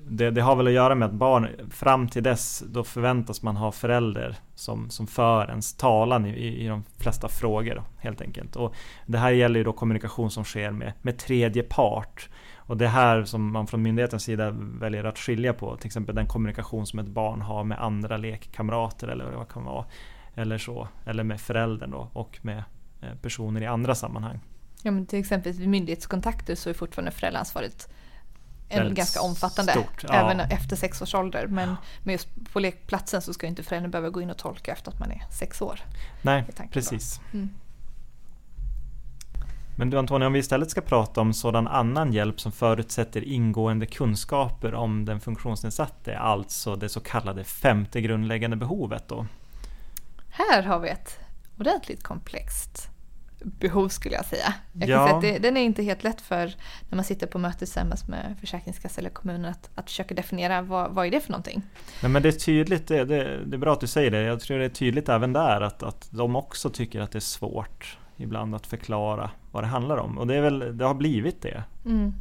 det, 0.08 0.32
det, 0.32 0.42
har 0.42 0.56
väl 0.56 0.68
att 0.68 0.74
göra 0.74 0.96
med 0.96 1.06
att 1.06 1.14
barn 1.14 1.50
fram 1.70 2.08
till 2.08 2.24
dess 2.24 2.64
då 2.68 2.84
förväntas 2.84 3.42
man 3.42 3.56
ha 3.56 3.72
förälder 3.72 4.36
som, 4.56 4.90
som 4.90 5.08
för 5.08 5.50
ens 5.50 5.74
talan 5.74 6.26
i, 6.26 6.64
i 6.64 6.68
de 6.68 6.84
flesta 6.98 7.28
frågor 7.28 7.84
helt 7.98 8.22
enkelt. 8.22 8.56
Och 8.56 8.76
det 9.06 9.18
här 9.18 9.32
gäller 9.32 9.60
ju 9.60 9.64
då 9.64 9.74
kommunikation 9.74 10.32
som 10.32 10.44
sker 10.44 10.72
med, 10.72 10.94
med 11.02 11.18
tredje 11.18 11.64
part. 11.64 12.30
Och 12.58 12.78
det 12.78 12.88
här 12.88 13.24
som 13.24 13.52
man 13.52 13.68
från 13.68 13.82
myndighetens 13.82 14.24
sida 14.24 14.52
väljer 14.80 15.04
att 15.04 15.18
skilja 15.18 15.54
på, 15.54 15.78
till 15.78 15.88
exempel 15.88 16.16
den 16.16 16.28
kommunikation 16.28 16.86
som 16.86 17.00
ett 17.00 17.08
barn 17.08 17.42
har 17.42 17.64
med 17.64 17.82
andra 17.82 18.18
lekkamrater 18.18 19.08
eller 19.08 19.26
vad 19.26 19.48
det 19.48 19.54
kan 19.54 19.64
vara. 19.64 19.86
Eller 20.36 20.58
så, 20.58 20.88
eller 21.06 21.24
med 21.24 21.42
föräldern 21.42 21.92
då 21.92 22.10
och 22.14 22.40
med 22.42 22.64
eh, 23.02 23.16
personer 23.22 23.62
i 23.62 23.66
andra 23.66 23.96
sammanhang. 23.96 24.40
Ja 24.82 24.92
men 24.92 25.06
till 25.06 25.20
exempel 25.20 25.54
vid 25.54 25.70
myndighetskontakter 25.70 26.56
så 26.56 26.70
är 26.70 26.74
fortfarande 26.74 27.12
föräldraansvaret 27.12 27.90
en 28.82 28.94
ganska 28.94 29.22
omfattande, 29.22 29.72
stort, 29.72 30.04
ja. 30.04 30.14
även 30.14 30.40
efter 30.40 30.76
sex 30.76 31.02
års 31.02 31.16
ålder. 31.16 31.48
Men, 31.48 31.76
men 32.04 32.12
just 32.12 32.28
på 32.54 32.60
lekplatsen 32.60 33.22
så 33.22 33.34
ska 33.34 33.48
inte 33.48 33.64
föräldern 33.64 33.92
behöva 33.92 34.10
gå 34.10 34.22
in 34.22 34.30
och 34.30 34.38
tolka 34.38 34.72
efter 34.72 34.92
att 34.92 35.00
man 35.00 35.12
är 35.12 35.24
sex 35.32 35.62
år. 35.62 35.80
Nej, 36.22 36.46
precis. 36.72 37.22
Mm. 37.34 37.50
Men 39.78 39.90
du 39.90 40.00
Antonija, 40.00 40.28
om 40.28 40.34
vi 40.34 40.40
istället 40.40 40.72
ska 40.72 40.82
prata 40.82 41.22
om 41.22 41.34
sådan 41.34 41.68
annan 41.68 42.14
hjälp 42.14 42.42
som 42.42 42.52
förutsätter 42.52 43.24
ingående 43.24 43.86
kunskaper 43.86 44.74
om 44.74 45.06
den 45.06 45.20
funktionsnedsatte, 45.20 46.18
alltså 46.18 46.76
det 46.76 46.90
så 46.90 47.00
kallade 47.00 47.44
femte 47.44 48.02
grundläggande 48.02 48.58
behovet 48.58 49.04
då? 49.08 49.26
Här 50.30 50.64
har 50.64 50.80
vi 50.80 50.90
ett 50.90 51.20
ordentligt 51.60 52.04
komplext 52.04 52.90
behov 53.46 53.90
skulle 53.90 54.16
jag 54.16 54.26
säga. 54.26 54.54
Jag 54.74 54.90
ja. 54.90 55.06
säga 55.06 55.16
att 55.16 55.22
det, 55.22 55.40
den 55.40 55.58
är 55.58 55.62
inte 55.62 55.84
helt 55.84 56.04
lätt 56.04 56.22
för 56.22 56.56
när 56.90 56.96
man 56.96 57.06
sitter 57.06 57.28
på 57.28 57.40
möte 57.40 57.58
tillsammans 57.58 58.08
med 58.08 58.36
Försäkringskassan 58.40 59.02
eller 59.02 59.10
kommunen 59.10 59.46
att, 59.46 59.70
att 59.76 59.90
försöka 59.90 60.16
definiera 60.16 60.62
vad, 60.62 60.92
vad 60.92 61.06
är 61.06 61.12
det 61.12 61.20
för 61.20 61.32
någonting. 61.32 61.62
Nej, 62.02 62.12
men 62.12 62.22
det 62.22 62.30
är 62.30 62.32
tydligt, 62.32 62.88
det, 62.88 63.06
det, 63.06 63.46
det, 63.46 63.56
är 63.56 63.58
bra 63.58 63.74
att 63.74 63.80
du 63.80 63.88
säger 63.88 64.12
det. 64.12 64.22
Jag 64.22 64.40
tror 64.40 64.58
det 64.58 64.66
är 64.66 64.70
tydligt 64.70 65.10
även 65.10 65.34
där 65.34 65.62
att, 65.62 65.84
att 65.84 66.08
de 66.12 66.36
också 66.36 66.70
tycker 66.70 67.02
att 67.02 67.12
det 67.12 67.18
är 67.18 67.20
svårt 67.20 67.98
ibland 68.18 68.56
att 68.56 68.68
förklara 68.68 69.32
vad 69.52 69.64
det 69.64 69.68
handlar 69.68 69.98
om. 69.98 70.18
Och 70.18 70.28
det, 70.28 70.36
är 70.36 70.42
väl, 70.42 70.78
det 70.78 70.86
har 70.86 70.94
blivit 70.94 71.42
det. 71.42 71.64
Mm. 71.86 72.14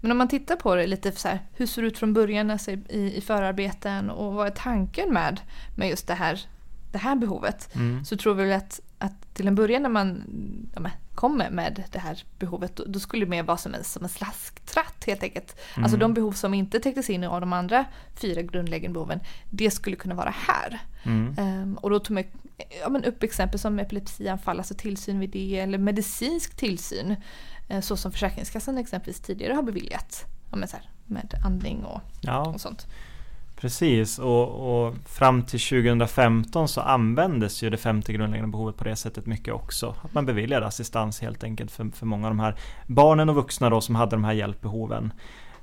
Men 0.00 0.10
om 0.10 0.18
man 0.18 0.28
tittar 0.28 0.56
på 0.56 0.74
det 0.74 0.86
lite 0.86 1.12
så 1.12 1.28
här, 1.28 1.38
hur 1.52 1.66
ser 1.66 1.82
det 1.82 1.88
ut 1.88 1.98
från 1.98 2.12
början 2.12 2.50
alltså 2.50 2.70
i, 2.70 3.12
i 3.16 3.20
förarbeten 3.20 4.10
och 4.10 4.34
vad 4.34 4.46
är 4.46 4.50
tanken 4.50 5.12
med, 5.12 5.40
med 5.76 5.88
just 5.88 6.06
det 6.06 6.14
här, 6.14 6.40
det 6.92 6.98
här 6.98 7.16
behovet? 7.16 7.74
Mm. 7.74 8.04
Så 8.04 8.16
tror 8.16 8.34
vi 8.34 8.52
att 8.52 8.80
att 8.98 9.34
till 9.34 9.48
en 9.48 9.54
början 9.54 9.82
när 9.82 9.88
man 9.88 10.22
ja, 10.74 10.90
kommer 11.14 11.50
med 11.50 11.84
det 11.92 11.98
här 11.98 12.24
behovet, 12.38 12.76
då, 12.86 13.00
skulle 13.00 13.24
det 13.24 13.30
mer 13.30 13.42
vara 13.42 13.56
som 13.56 13.74
en, 13.74 13.84
som 13.84 14.02
en 14.02 14.08
slasktratt 14.08 15.04
helt 15.06 15.22
enkelt. 15.22 15.56
Mm. 15.74 15.84
Alltså 15.84 15.98
de 15.98 16.14
behov 16.14 16.32
som 16.32 16.54
inte 16.54 16.80
täcktes 16.80 17.10
in 17.10 17.24
av 17.24 17.40
de 17.40 17.52
andra 17.52 17.84
fyra 18.14 18.42
grundläggande 18.42 18.94
behoven, 18.94 19.20
det 19.50 19.70
skulle 19.70 19.96
kunna 19.96 20.14
vara 20.14 20.34
här. 20.36 20.80
Mm. 21.02 21.38
Um, 21.38 21.74
och 21.74 21.90
då 21.90 21.98
tog 21.98 22.14
man 22.14 22.24
ja, 22.80 22.88
men 22.88 23.04
upp 23.04 23.22
exempel 23.22 23.58
som 23.58 23.78
epilepsianfall, 23.78 24.58
alltså 24.58 24.74
tillsyn 24.74 25.18
vid 25.18 25.30
det, 25.30 25.58
eller 25.58 25.78
medicinsk 25.78 26.56
tillsyn, 26.56 27.16
uh, 27.70 27.80
så 27.80 27.96
som 27.96 28.12
Försäkringskassan 28.12 28.78
exempelvis 28.78 29.20
tidigare 29.20 29.52
har 29.52 29.62
beviljat, 29.62 30.24
ja, 30.50 30.56
men 30.56 30.68
så 30.68 30.76
här, 30.76 30.90
med 31.06 31.34
andning 31.44 31.84
och, 31.84 32.00
ja. 32.20 32.48
och 32.48 32.60
sånt. 32.60 32.86
Precis, 33.66 34.18
och, 34.18 34.86
och, 34.86 34.94
fram 35.04 35.42
till 35.42 35.60
2015 35.60 36.68
så 36.68 36.80
användes 36.80 37.62
ju 37.62 37.70
det 37.70 37.76
femte 37.76 38.12
grundläggande 38.12 38.52
behovet 38.52 38.76
på 38.76 38.84
det 38.84 38.96
sättet 38.96 39.26
mycket 39.26 39.54
också. 39.54 39.94
Att 40.02 40.14
man 40.14 40.26
beviljade 40.26 40.66
assistans 40.66 41.20
helt 41.20 41.44
enkelt 41.44 41.70
för, 41.70 41.90
för 41.94 42.06
många 42.06 42.26
av 42.26 42.30
de 42.30 42.40
här 42.40 42.56
barnen 42.86 43.28
och 43.28 43.34
vuxna 43.34 43.70
då 43.70 43.80
som 43.80 43.94
hade 43.94 44.16
de 44.16 44.24
här 44.24 44.32
hjälpbehoven. 44.32 45.12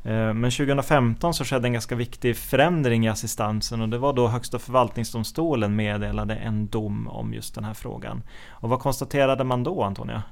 Eh, 0.03 0.33
men 0.33 0.51
2015 0.51 1.33
så 1.33 1.45
skedde 1.45 1.67
en 1.67 1.74
ganska 1.74 1.95
viktig 1.95 2.38
förändring 2.38 3.05
i 3.05 3.10
assistansen 3.10 3.81
och 3.81 3.89
det 3.89 3.98
var 3.98 4.13
då 4.13 4.27
Högsta 4.27 4.60
förvaltningsdomstolen 4.60 5.75
meddelade 5.75 6.36
en 6.36 6.67
dom 6.67 7.07
om 7.07 7.33
just 7.33 7.55
den 7.55 7.63
här 7.63 7.74
frågan. 7.74 8.24
Och 8.50 8.69
vad 8.69 8.79
konstaterade 8.79 9.43
man 9.43 9.63
då 9.63 9.83
Antonia? 9.83 10.24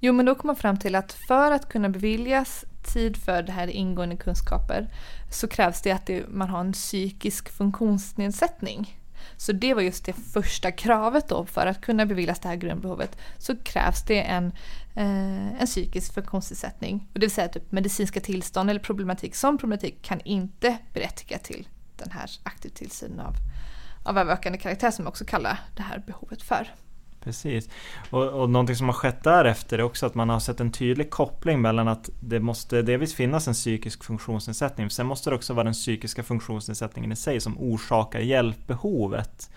Jo 0.00 0.12
men 0.12 0.26
då 0.26 0.34
kom 0.34 0.46
man 0.46 0.56
fram 0.56 0.78
till 0.78 0.94
att 0.94 1.12
för 1.12 1.52
att 1.52 1.68
kunna 1.68 1.88
beviljas 1.88 2.64
tid 2.82 3.16
för 3.16 3.42
det 3.42 3.52
här 3.52 3.68
ingående 3.68 4.16
kunskaper 4.16 4.88
så 5.30 5.48
krävs 5.48 5.82
det 5.82 5.92
att 5.92 6.06
det, 6.06 6.28
man 6.28 6.48
har 6.48 6.60
en 6.60 6.72
psykisk 6.72 7.48
funktionsnedsättning. 7.48 9.00
Så 9.36 9.52
det 9.52 9.74
var 9.74 9.82
just 9.82 10.04
det 10.04 10.12
första 10.12 10.72
kravet 10.72 11.28
då 11.28 11.46
för 11.46 11.66
att 11.66 11.80
kunna 11.80 12.06
beviljas 12.06 12.38
det 12.38 12.48
här 12.48 12.56
grundbehovet 12.56 13.18
så 13.38 13.56
krävs 13.56 14.02
det 14.02 14.20
en, 14.20 14.46
eh, 14.94 15.60
en 15.60 15.66
psykisk 15.66 16.14
funktionsnedsättning. 16.14 17.08
Och 17.12 17.20
det 17.20 17.26
vill 17.26 17.30
säga 17.30 17.48
typ 17.48 17.72
medicinska 17.72 18.20
tillstånd 18.20 18.70
eller 18.70 18.80
problematik 18.80 19.34
som 19.34 19.58
problematik 19.58 20.02
kan 20.02 20.20
inte 20.24 20.78
berättiga 20.92 21.38
till 21.38 21.68
den 21.96 22.10
här 22.10 22.30
aktiv 22.42 22.70
tillsynen 22.70 23.20
av, 23.20 23.34
av 24.02 24.18
överökande 24.18 24.58
karaktär 24.58 24.90
som 24.90 25.04
man 25.04 25.10
också 25.10 25.24
kallar 25.24 25.58
det 25.76 25.82
här 25.82 26.02
behovet 26.06 26.42
för. 26.42 26.68
Precis. 27.20 27.68
Och, 28.10 28.28
och 28.28 28.50
någonting 28.50 28.76
som 28.76 28.86
har 28.86 28.92
skett 28.92 29.24
därefter 29.24 29.78
är 29.78 29.82
också 29.82 30.06
att 30.06 30.14
man 30.14 30.28
har 30.28 30.40
sett 30.40 30.60
en 30.60 30.72
tydlig 30.72 31.10
koppling 31.10 31.60
mellan 31.60 31.88
att 31.88 32.10
det 32.20 32.40
måste 32.40 32.82
delvis 32.82 33.14
finnas 33.14 33.48
en 33.48 33.54
psykisk 33.54 34.04
funktionsnedsättning. 34.04 34.90
Sen 34.90 35.06
måste 35.06 35.30
det 35.30 35.36
också 35.36 35.54
vara 35.54 35.64
den 35.64 35.72
psykiska 35.72 36.22
funktionsnedsättningen 36.22 37.12
i 37.12 37.16
sig 37.16 37.40
som 37.40 37.58
orsakar 37.58 38.20
hjälpbehovet. 38.20 39.50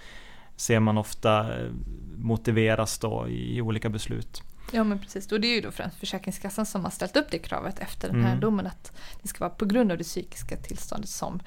Ser 0.56 0.80
man 0.80 0.98
ofta 0.98 1.60
eh, 1.60 1.70
motiveras 2.18 3.00
då 3.00 3.28
i, 3.28 3.58
i 3.58 3.62
olika 3.62 3.90
beslut. 3.90 4.44
Ja 4.72 4.84
men 4.84 5.00
precis, 5.00 5.32
och 5.32 5.42
det 5.42 5.48
är 5.48 5.56
ju 5.56 5.62
då 5.62 5.72
främst 5.72 6.00
Försäkringskassan 6.00 6.66
som 6.66 6.84
har 6.84 6.92
ställt 6.92 7.18
upp 7.18 7.28
det 7.32 7.40
kravet 7.40 7.80
efter 7.80 8.08
den 8.08 8.22
här 8.22 8.30
mm. 8.30 8.40
domen 8.40 8.68
att 8.68 8.92
det 9.22 9.28
ska 9.28 9.40
vara 9.40 9.50
på 9.50 9.66
grund 9.66 9.92
av 9.92 9.98
det 9.98 10.04
psykiska 10.04 10.58
tillståndet 10.58 11.10
som 11.10 11.40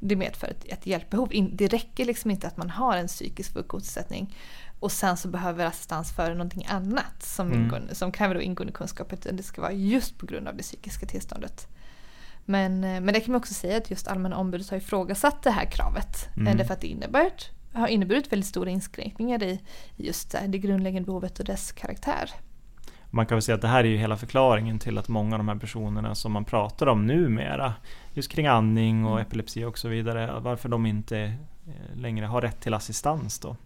det 0.00 0.16
medför 0.16 0.46
ett, 0.46 0.64
ett 0.64 0.86
hjälpbehov. 0.86 1.48
Det 1.52 1.68
räcker 1.68 2.04
liksom 2.04 2.30
inte 2.30 2.46
att 2.46 2.56
man 2.56 2.70
har 2.70 2.96
en 2.96 3.06
psykisk 3.06 3.52
funktionsnedsättning 3.52 4.34
och 4.84 4.92
sen 4.92 5.16
så 5.16 5.28
behöver 5.28 5.66
assistans 5.66 6.12
för 6.12 6.30
någonting 6.30 6.66
annat 6.68 7.22
som, 7.22 7.46
mm. 7.46 7.62
ingår, 7.62 7.82
som 7.92 8.12
kräver 8.12 8.34
då 8.34 8.40
ingående 8.40 8.72
kunskap. 8.72 9.12
Utan 9.12 9.36
det 9.36 9.42
ska 9.42 9.60
vara 9.60 9.72
just 9.72 10.18
på 10.18 10.26
grund 10.26 10.48
av 10.48 10.56
det 10.56 10.62
psykiska 10.62 11.06
tillståndet. 11.06 11.68
Men, 12.44 12.84
eh, 12.84 13.00
men 13.00 13.14
det 13.14 13.20
kan 13.20 13.32
man 13.32 13.40
också 13.40 13.54
säga 13.54 13.76
att 13.76 13.90
just 13.90 14.08
Allmänna 14.08 14.36
ombudet 14.36 14.70
har 14.70 14.76
ifrågasatt 14.76 15.42
det 15.42 15.50
här 15.50 15.64
kravet. 15.64 16.28
Mm. 16.36 16.56
Därför 16.56 16.74
att 16.74 16.80
det 16.80 16.86
innebär 16.86 17.26
ett 17.26 17.50
har 17.72 17.88
inneburit 17.88 18.32
väldigt 18.32 18.48
stora 18.48 18.70
inskränkningar 18.70 19.42
i 19.42 19.60
just 19.96 20.36
det 20.46 20.58
grundläggande 20.58 21.06
behovet 21.06 21.38
och 21.38 21.44
dess 21.44 21.72
karaktär. 21.72 22.30
Man 23.10 23.26
kan 23.26 23.36
väl 23.36 23.42
säga 23.42 23.54
att 23.54 23.62
det 23.62 23.68
här 23.68 23.84
är 23.84 23.88
ju 23.88 23.96
hela 23.96 24.16
förklaringen 24.16 24.78
till 24.78 24.98
att 24.98 25.08
många 25.08 25.34
av 25.34 25.38
de 25.38 25.48
här 25.48 25.56
personerna 25.56 26.14
som 26.14 26.32
man 26.32 26.44
pratar 26.44 26.86
om 26.86 27.06
numera, 27.06 27.74
just 28.12 28.30
kring 28.30 28.46
andning 28.46 29.04
och 29.04 29.20
epilepsi 29.20 29.64
och 29.64 29.78
så 29.78 29.88
vidare, 29.88 30.40
varför 30.40 30.68
de 30.68 30.86
inte 30.86 31.18
eh, 31.18 31.96
längre 31.96 32.26
har 32.26 32.40
rätt 32.40 32.60
till 32.60 32.74
assistans 32.74 33.38
då. 33.38 33.56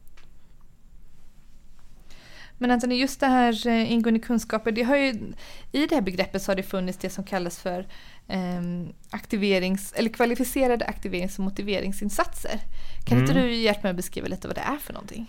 Men 2.58 2.70
Anthony, 2.70 2.94
just 2.94 3.20
det 3.20 3.26
här 3.26 3.66
eh, 3.66 3.92
ingående 3.92 4.20
kunskaper, 4.20 4.72
det 4.72 4.82
har 4.82 4.96
ju, 4.96 5.32
i 5.72 5.86
det 5.86 5.94
här 5.94 6.02
begreppet 6.02 6.42
så 6.42 6.50
har 6.50 6.56
det 6.56 6.62
funnits 6.62 6.98
det 6.98 7.10
som 7.10 7.24
kallas 7.24 7.58
för 7.58 7.86
eh, 8.28 8.62
aktiverings, 9.10 9.92
eller 9.92 10.10
kvalificerade 10.10 10.84
aktiverings 10.84 11.38
och 11.38 11.44
motiveringsinsatser. 11.44 12.60
Kan 13.06 13.18
mm. 13.18 13.30
inte 13.30 13.40
du 13.40 13.54
hjälpa 13.54 13.80
mig 13.82 13.90
att 13.90 13.96
beskriva 13.96 14.28
lite 14.28 14.48
vad 14.48 14.56
det 14.56 14.60
är 14.60 14.76
för 14.76 14.92
någonting? 14.92 15.26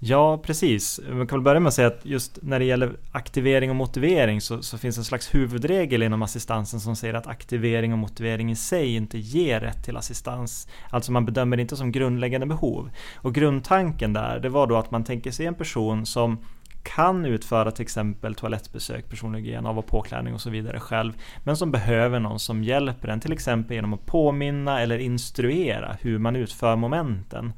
Ja, 0.00 0.38
precis. 0.38 1.00
Man 1.08 1.26
kan 1.26 1.38
väl 1.38 1.44
börja 1.44 1.60
med 1.60 1.68
att 1.68 1.74
säga 1.74 1.88
att 1.88 2.04
just 2.04 2.38
när 2.42 2.58
det 2.58 2.64
gäller 2.64 2.96
aktivering 3.12 3.70
och 3.70 3.76
motivering 3.76 4.40
så, 4.40 4.62
så, 4.62 4.78
finns 4.78 4.98
en 4.98 5.04
slags 5.04 5.34
huvudregel 5.34 6.02
inom 6.02 6.22
assistansen 6.22 6.80
som 6.80 6.96
säger 6.96 7.14
att 7.14 7.26
aktivering 7.26 7.92
och 7.92 7.98
motivering 7.98 8.50
i 8.50 8.56
sig 8.56 8.94
inte 8.94 9.18
ger 9.18 9.60
rätt 9.60 9.84
till 9.84 9.96
assistans. 9.96 10.68
Alltså 10.90 11.12
man 11.12 11.26
bedömer 11.26 11.56
det 11.56 11.60
inte 11.60 11.76
som 11.76 11.92
grundläggande 11.92 12.46
behov. 12.46 12.90
Och 13.14 13.34
grundtanken 13.34 14.12
där, 14.12 14.40
det 14.40 14.48
var 14.48 14.66
då 14.66 14.76
att 14.76 14.90
man 14.90 15.04
tänker 15.04 15.30
sig 15.30 15.46
en 15.46 15.54
person 15.54 16.06
som 16.06 16.38
kan 16.82 17.26
utföra 17.26 17.70
till 17.70 17.82
exempel 17.82 18.34
toalettbesök, 18.34 19.08
personlig 19.10 19.40
hygien, 19.40 19.66
av 19.66 19.78
och 19.78 19.86
påklädning 19.86 20.34
och 20.34 20.40
så 20.40 20.50
vidare 20.50 20.80
själv, 20.80 21.12
men 21.44 21.56
som 21.56 21.70
behöver 21.70 22.20
någon 22.20 22.38
som 22.38 22.64
hjälper 22.64 23.08
en, 23.08 23.20
till 23.20 23.32
exempel 23.32 23.74
genom 23.74 23.94
att 23.94 24.06
påminna 24.06 24.80
eller 24.80 24.98
instruera 24.98 25.96
hur 26.00 26.18
man 26.18 26.36
utför 26.36 26.76
momenten. 26.76 27.52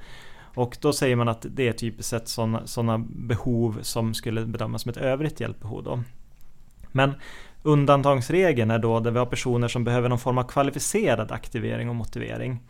Och 0.54 0.78
då 0.80 0.92
säger 0.92 1.16
man 1.16 1.28
att 1.28 1.46
det 1.50 1.68
är 1.68 1.72
typiskt 1.72 2.10
sett 2.10 2.28
sådana 2.64 2.98
behov 2.98 3.78
som 3.82 4.14
skulle 4.14 4.46
bedömas 4.46 4.82
som 4.82 4.90
ett 4.90 4.96
övrigt 4.96 5.40
hjälpbehov. 5.40 5.82
Då. 5.82 6.02
Men 6.92 7.14
undantagsregeln 7.62 8.70
är 8.70 8.78
då 8.78 9.00
där 9.00 9.10
vi 9.10 9.18
har 9.18 9.26
personer 9.26 9.68
som 9.68 9.84
behöver 9.84 10.08
någon 10.08 10.18
form 10.18 10.38
av 10.38 10.44
kvalificerad 10.44 11.32
aktivering 11.32 11.88
och 11.88 11.96
motivering. 11.96 12.60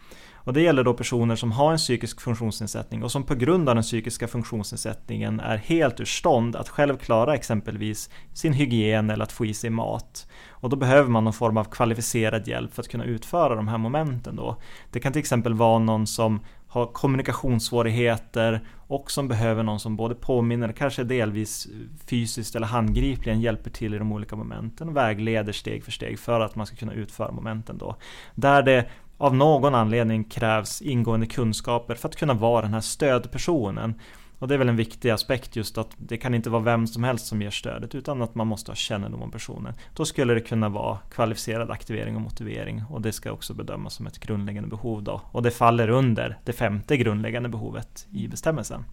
Och 0.44 0.52
det 0.52 0.60
gäller 0.60 0.84
då 0.84 0.94
personer 0.94 1.36
som 1.36 1.52
har 1.52 1.72
en 1.72 1.78
psykisk 1.78 2.20
funktionsnedsättning 2.20 3.02
och 3.02 3.12
som 3.12 3.24
på 3.24 3.34
grund 3.34 3.68
av 3.68 3.74
den 3.74 3.82
psykiska 3.82 4.28
funktionsnedsättningen 4.28 5.40
är 5.40 5.56
helt 5.56 6.00
ur 6.00 6.04
stånd 6.04 6.56
att 6.56 6.68
själv 6.68 6.96
klara 6.96 7.34
exempelvis 7.34 8.10
sin 8.32 8.52
hygien 8.52 9.10
eller 9.10 9.24
att 9.24 9.32
få 9.32 9.46
i 9.46 9.54
sig 9.54 9.70
mat. 9.70 10.26
Och 10.50 10.70
då 10.70 10.76
behöver 10.76 11.10
man 11.10 11.24
någon 11.24 11.32
form 11.32 11.56
av 11.56 11.64
kvalificerad 11.64 12.48
hjälp 12.48 12.74
för 12.74 12.82
att 12.82 12.88
kunna 12.88 13.04
utföra 13.04 13.54
de 13.54 13.68
här 13.68 13.78
momenten 13.78 14.36
då. 14.36 14.56
Det 14.90 15.00
kan 15.00 15.12
till 15.12 15.20
exempel 15.20 15.54
vara 15.54 15.78
någon 15.78 16.06
som 16.06 16.40
har 16.70 16.86
kommunikationssvårigheter 16.86 18.60
och 18.76 19.10
som 19.10 19.28
behöver 19.28 19.62
någon 19.62 19.80
som 19.80 19.96
både 19.96 20.14
påminner, 20.14 20.72
kanske 20.72 21.04
delvis 21.04 21.68
fysiskt 22.06 22.56
eller 22.56 22.66
handgripligen 22.66 23.40
hjälper 23.40 23.70
till 23.70 23.94
i 23.94 23.98
de 23.98 24.12
olika 24.12 24.36
momenten 24.36 24.88
och 24.88 24.96
vägleder 24.96 25.52
steg 25.52 25.84
för 25.84 25.92
steg 25.92 26.18
för 26.18 26.40
att 26.40 26.56
man 26.56 26.66
ska 26.66 26.76
kunna 26.76 26.92
utföra 26.92 27.32
momenten 27.32 27.78
då. 27.78 27.96
Där 28.34 28.62
det 28.62 28.86
av 29.20 29.34
någon 29.34 29.74
anledning 29.74 30.24
krävs 30.24 30.82
ingående 30.82 31.26
kunskaper 31.26 31.94
för 31.94 32.08
att 32.08 32.16
kunna 32.16 32.34
vara 32.34 32.62
den 32.62 32.74
här 32.74 32.80
stödpersonen. 32.80 33.94
Och 34.38 34.48
det 34.48 34.54
är 34.54 34.58
väl 34.58 34.68
en 34.68 34.76
viktig 34.76 35.10
aspekt 35.10 35.56
just 35.56 35.78
att 35.78 35.88
det 35.96 36.16
kan 36.16 36.34
inte 36.34 36.50
vara 36.50 36.62
vem 36.62 36.86
som 36.86 37.04
helst 37.04 37.26
som 37.26 37.42
ger 37.42 37.50
stödet 37.50 37.94
utan 37.94 38.22
att 38.22 38.34
man 38.34 38.46
måste 38.46 38.70
ha 38.70 38.76
kännedom 38.76 39.22
om 39.22 39.30
personen. 39.30 39.74
Då 39.96 40.04
skulle 40.04 40.34
det 40.34 40.40
kunna 40.40 40.68
vara 40.68 40.98
kvalificerad 41.10 41.70
aktivering 41.70 42.16
och 42.16 42.22
motivering 42.22 42.84
och 42.90 43.02
det 43.02 43.12
ska 43.12 43.32
också 43.32 43.54
bedömas 43.54 43.94
som 43.94 44.06
ett 44.06 44.18
grundläggande 44.18 44.68
behov 44.68 45.02
då. 45.02 45.20
Och 45.32 45.42
det 45.42 45.50
faller 45.50 45.88
under 45.88 46.38
det 46.44 46.52
femte 46.52 46.96
grundläggande 46.96 47.48
behovet 47.48 48.06
i 48.10 48.28
bestämmelsen. 48.28 48.84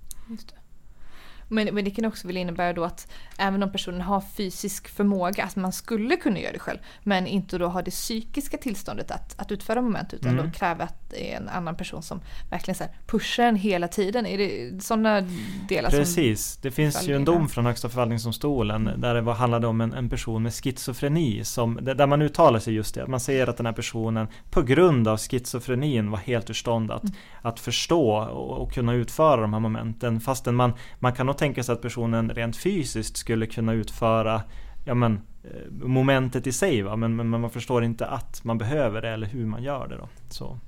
Men, 1.48 1.76
men 1.76 1.86
det 1.86 1.92
kan 1.92 2.06
också 2.06 2.28
väl 2.28 2.38
innebära 2.38 2.74
då 2.74 2.84
att 2.84 3.12
även 3.38 3.64
om 3.64 3.72
personen 3.72 4.02
har 4.02 4.22
fysisk 4.22 4.88
förmåga, 4.88 5.44
att 5.44 5.56
man 5.56 5.72
skulle 5.72 6.16
kunna 6.16 6.40
göra 6.40 6.54
det 6.54 6.60
själv, 6.60 6.80
men 7.04 7.28
inte 7.28 7.58
då 7.58 7.68
har 7.68 7.84
det 7.84 7.92
psykiska 7.92 8.58
tillståndet 8.58 9.12
att, 9.12 9.40
att 9.40 9.52
utföra 9.52 9.82
moment 9.82 10.14
utan 10.14 10.32
mm. 10.32 10.46
då 10.46 10.52
kräver 10.52 10.84
att 10.84 11.07
det 11.10 11.34
är 11.34 11.38
en 11.38 11.50
annan 11.50 11.76
person 11.76 12.04
som 12.04 12.22
verkligen 12.50 12.76
så 12.76 12.84
pushar 13.06 13.44
en 13.44 13.56
hela 13.56 13.88
tiden. 13.88 14.26
Är 14.26 14.38
det 14.38 14.84
sådana 14.84 15.24
delar 15.70 15.90
Precis, 15.90 16.46
som 16.46 16.60
det 16.62 16.72
finns 16.72 17.08
ju 17.08 17.16
en 17.16 17.26
dom 17.26 17.50
från 17.50 17.66
Högsta 17.66 17.90
förvaltningsdomstolen 17.90 18.92
där 18.98 19.16
det 19.16 19.22
var, 19.22 19.34
handlade 19.34 19.68
om 19.68 19.82
en, 19.82 19.94
en 19.94 20.10
person 20.10 20.44
med 20.44 20.54
schizofreni 20.54 21.44
som, 21.44 21.80
där 21.82 22.08
man 22.08 22.22
uttalar 22.22 22.60
sig 22.60 22.74
just 22.74 22.96
det, 22.96 23.08
man 23.08 23.20
säger 23.20 23.48
att 23.48 23.58
den 23.58 23.66
här 23.66 23.74
personen 23.74 24.28
på 24.50 24.62
grund 24.62 25.08
av 25.08 25.18
schizofrenin 25.18 26.12
var 26.12 26.18
helt 26.18 26.50
ur 26.50 26.54
stånd 26.54 26.92
att, 26.92 27.04
mm. 27.04 27.16
att 27.42 27.60
förstå 27.60 28.18
och, 28.18 28.62
och, 28.62 28.74
kunna 28.74 28.94
utföra 28.94 29.42
de 29.42 29.54
här 29.54 29.60
momenten 29.60 30.20
fastän 30.20 30.56
man, 30.56 30.74
man 31.00 31.14
kan 31.14 31.34
tänka 31.34 31.64
sig 31.64 31.74
att 31.74 31.82
personen 31.82 32.30
rent 32.30 32.58
fysiskt 32.58 33.18
skulle 33.18 33.46
kunna 33.46 33.74
utföra 33.74 34.42
ja, 34.88 34.94
men, 34.94 35.22
eh, 35.44 35.72
momentet 35.88 36.48
i 36.48 36.52
sig, 36.52 36.82
va? 36.82 36.96
Men, 36.96 37.16
men, 37.16 37.30
man 37.30 37.50
förstår 37.50 37.84
inte 37.84 38.08
att 38.08 38.44
man 38.44 38.58
behöver 38.58 39.02
det 39.02 39.10
eller 39.10 39.28
hur 39.28 39.46
man 39.46 39.64
gör 39.64 39.88
det. 39.88 39.96
Då. 39.96 40.10
Så 40.30 40.60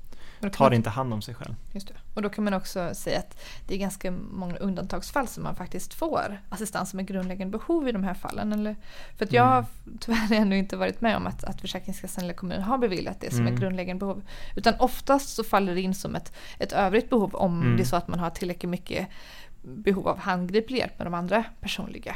tar 0.53 0.71
inte 0.71 0.89
hand 0.89 1.13
om 1.13 1.21
sig 1.21 1.33
själv. 1.33 1.55
Just 1.71 1.87
det. 1.87 1.93
Och 2.13 2.21
då 2.21 2.29
kan 2.29 2.43
man 2.43 2.53
också 2.53 2.89
säga 2.93 3.19
att 3.19 3.41
det 3.67 3.73
är 3.73 3.77
ganska 3.77 4.11
många 4.11 4.57
undantagsfall 4.57 5.27
som 5.27 5.43
man 5.43 5.55
faktiskt 5.55 5.93
får 5.93 6.41
assistans 6.49 6.93
är 6.93 7.01
grundläggande 7.01 7.57
behov 7.57 7.87
i 7.87 7.91
de 7.91 8.03
här 8.03 8.13
fallen. 8.13 8.53
Eller, 8.53 8.75
för 9.17 9.25
att 9.25 9.33
jag 9.33 9.45
mm. 9.45 9.53
har 9.53 9.65
tyvärr 9.99 10.33
ännu 10.33 10.57
inte 10.57 10.77
varit 10.77 11.01
med 11.01 11.17
om 11.17 11.27
att, 11.27 11.43
att 11.43 11.61
Försäkringskassan 11.61 12.23
eller 12.23 12.33
kommunen 12.33 12.63
har 12.63 12.77
beviljat 12.77 13.21
det 13.21 13.29
som 13.31 13.39
mm. 13.39 13.53
ett 13.53 13.59
grundläggande 13.59 13.99
behov. 13.99 14.21
Utan 14.55 14.73
oftast 14.79 15.35
så 15.35 15.43
faller 15.43 15.75
det 15.75 15.81
in 15.81 15.95
som 15.95 16.15
ett, 16.15 16.33
ett 16.59 16.71
övrigt 16.71 17.09
behov 17.09 17.35
om 17.35 17.61
mm. 17.61 17.77
det 17.77 17.83
är 17.83 17.85
så 17.85 17.95
att 17.95 18.07
man 18.07 18.19
har 18.19 18.29
tillräckligt 18.29 18.69
mycket 18.69 19.07
behov 19.61 20.07
av 20.07 20.17
handgriplig 20.17 20.77
hjälp 20.77 20.97
med 20.97 21.07
de 21.07 21.13
andra 21.13 21.43
personliga 21.59 22.15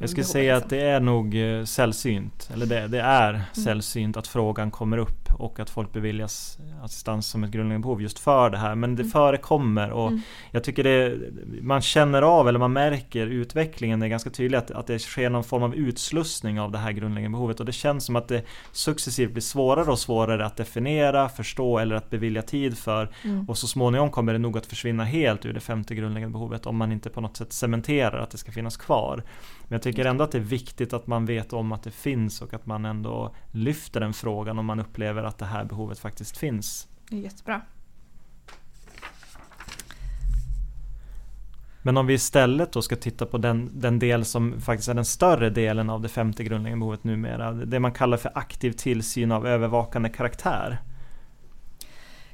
jag 0.00 0.10
skulle 0.10 0.24
säga 0.24 0.56
att 0.56 0.70
det 0.70 0.80
är 0.80 1.00
nog 1.00 1.34
eh, 1.34 1.64
sällsynt, 1.64 2.50
eller 2.54 2.66
det, 2.66 2.88
det 2.88 3.00
är 3.00 3.30
mm. 3.30 3.42
sällsynt 3.52 4.16
att 4.16 4.26
frågan 4.26 4.70
kommer 4.70 4.98
upp 4.98 5.21
och 5.38 5.60
att 5.60 5.70
folk 5.70 5.92
beviljas 5.92 6.58
assistans 6.82 7.26
som 7.26 7.44
ett 7.44 7.50
grundläggande 7.50 7.82
behov 7.82 8.02
just 8.02 8.18
för 8.18 8.50
det 8.50 8.58
här. 8.58 8.74
Men 8.74 8.96
det 8.96 9.02
mm. 9.02 9.10
förekommer 9.10 9.90
och 9.90 10.08
mm. 10.08 10.20
jag 10.50 10.64
tycker 10.64 10.84
det, 10.84 11.18
man 11.62 11.82
känner 11.82 12.22
av 12.22 12.48
eller 12.48 12.58
man 12.58 12.72
märker 12.72 13.26
utvecklingen, 13.26 14.00
det 14.00 14.06
är 14.06 14.08
ganska 14.08 14.30
tydligt 14.30 14.58
att, 14.58 14.70
att 14.70 14.86
det 14.86 14.98
sker 14.98 15.30
någon 15.30 15.44
form 15.44 15.62
av 15.62 15.74
utslussning 15.74 16.60
av 16.60 16.72
det 16.72 16.78
här 16.78 16.92
grundläggande 16.92 17.36
behovet 17.36 17.60
och 17.60 17.66
det 17.66 17.72
känns 17.72 18.04
som 18.04 18.16
att 18.16 18.28
det 18.28 18.42
successivt 18.72 19.32
blir 19.32 19.42
svårare 19.42 19.90
och 19.90 19.98
svårare 19.98 20.46
att 20.46 20.56
definiera, 20.56 21.28
förstå 21.28 21.78
eller 21.78 21.94
att 21.94 22.10
bevilja 22.10 22.42
tid 22.42 22.78
för 22.78 23.14
mm. 23.24 23.48
och 23.48 23.58
så 23.58 23.66
småningom 23.66 24.10
kommer 24.10 24.32
det 24.32 24.38
nog 24.38 24.58
att 24.58 24.66
försvinna 24.66 25.04
helt 25.04 25.46
ur 25.46 25.52
det 25.52 25.60
femte 25.60 25.94
grundläggande 25.94 26.32
behovet 26.32 26.66
om 26.66 26.76
man 26.76 26.92
inte 26.92 27.10
på 27.10 27.20
något 27.20 27.36
sätt 27.36 27.52
cementerar 27.52 28.18
att 28.18 28.30
det 28.30 28.38
ska 28.38 28.52
finnas 28.52 28.76
kvar. 28.76 29.22
Men 29.62 29.74
jag 29.76 29.82
tycker 29.82 30.04
ändå 30.04 30.24
att 30.24 30.32
det 30.32 30.38
är 30.38 30.42
viktigt 30.42 30.92
att 30.92 31.06
man 31.06 31.26
vet 31.26 31.52
om 31.52 31.72
att 31.72 31.82
det 31.82 31.90
finns 31.90 32.42
och 32.42 32.54
att 32.54 32.66
man 32.66 32.84
ändå 32.84 33.34
lyfter 33.52 34.00
den 34.00 34.12
frågan 34.12 34.58
om 34.58 34.66
man 34.66 34.80
upplever 34.80 35.21
att 35.24 35.38
det 35.38 35.46
här 35.46 35.64
behovet 35.64 35.98
faktiskt 35.98 36.36
finns. 36.36 36.88
Det 37.08 37.16
är 37.16 37.20
jättebra. 37.20 37.60
Men 41.82 41.96
om 41.96 42.06
vi 42.06 42.14
istället 42.14 42.72
då 42.72 42.82
ska 42.82 42.96
titta 42.96 43.26
på 43.26 43.38
den, 43.38 43.70
den 43.80 43.98
del 43.98 44.24
som 44.24 44.60
faktiskt 44.60 44.88
är 44.88 44.94
den 44.94 45.04
större 45.04 45.50
delen 45.50 45.90
av 45.90 46.00
det 46.00 46.08
femte 46.08 46.44
grundläggande 46.44 46.80
behovet 46.80 47.04
numera. 47.04 47.52
Det 47.52 47.80
man 47.80 47.92
kallar 47.92 48.16
för 48.16 48.32
aktiv 48.34 48.72
tillsyn 48.72 49.32
av 49.32 49.46
övervakande 49.46 50.08
karaktär. 50.08 50.78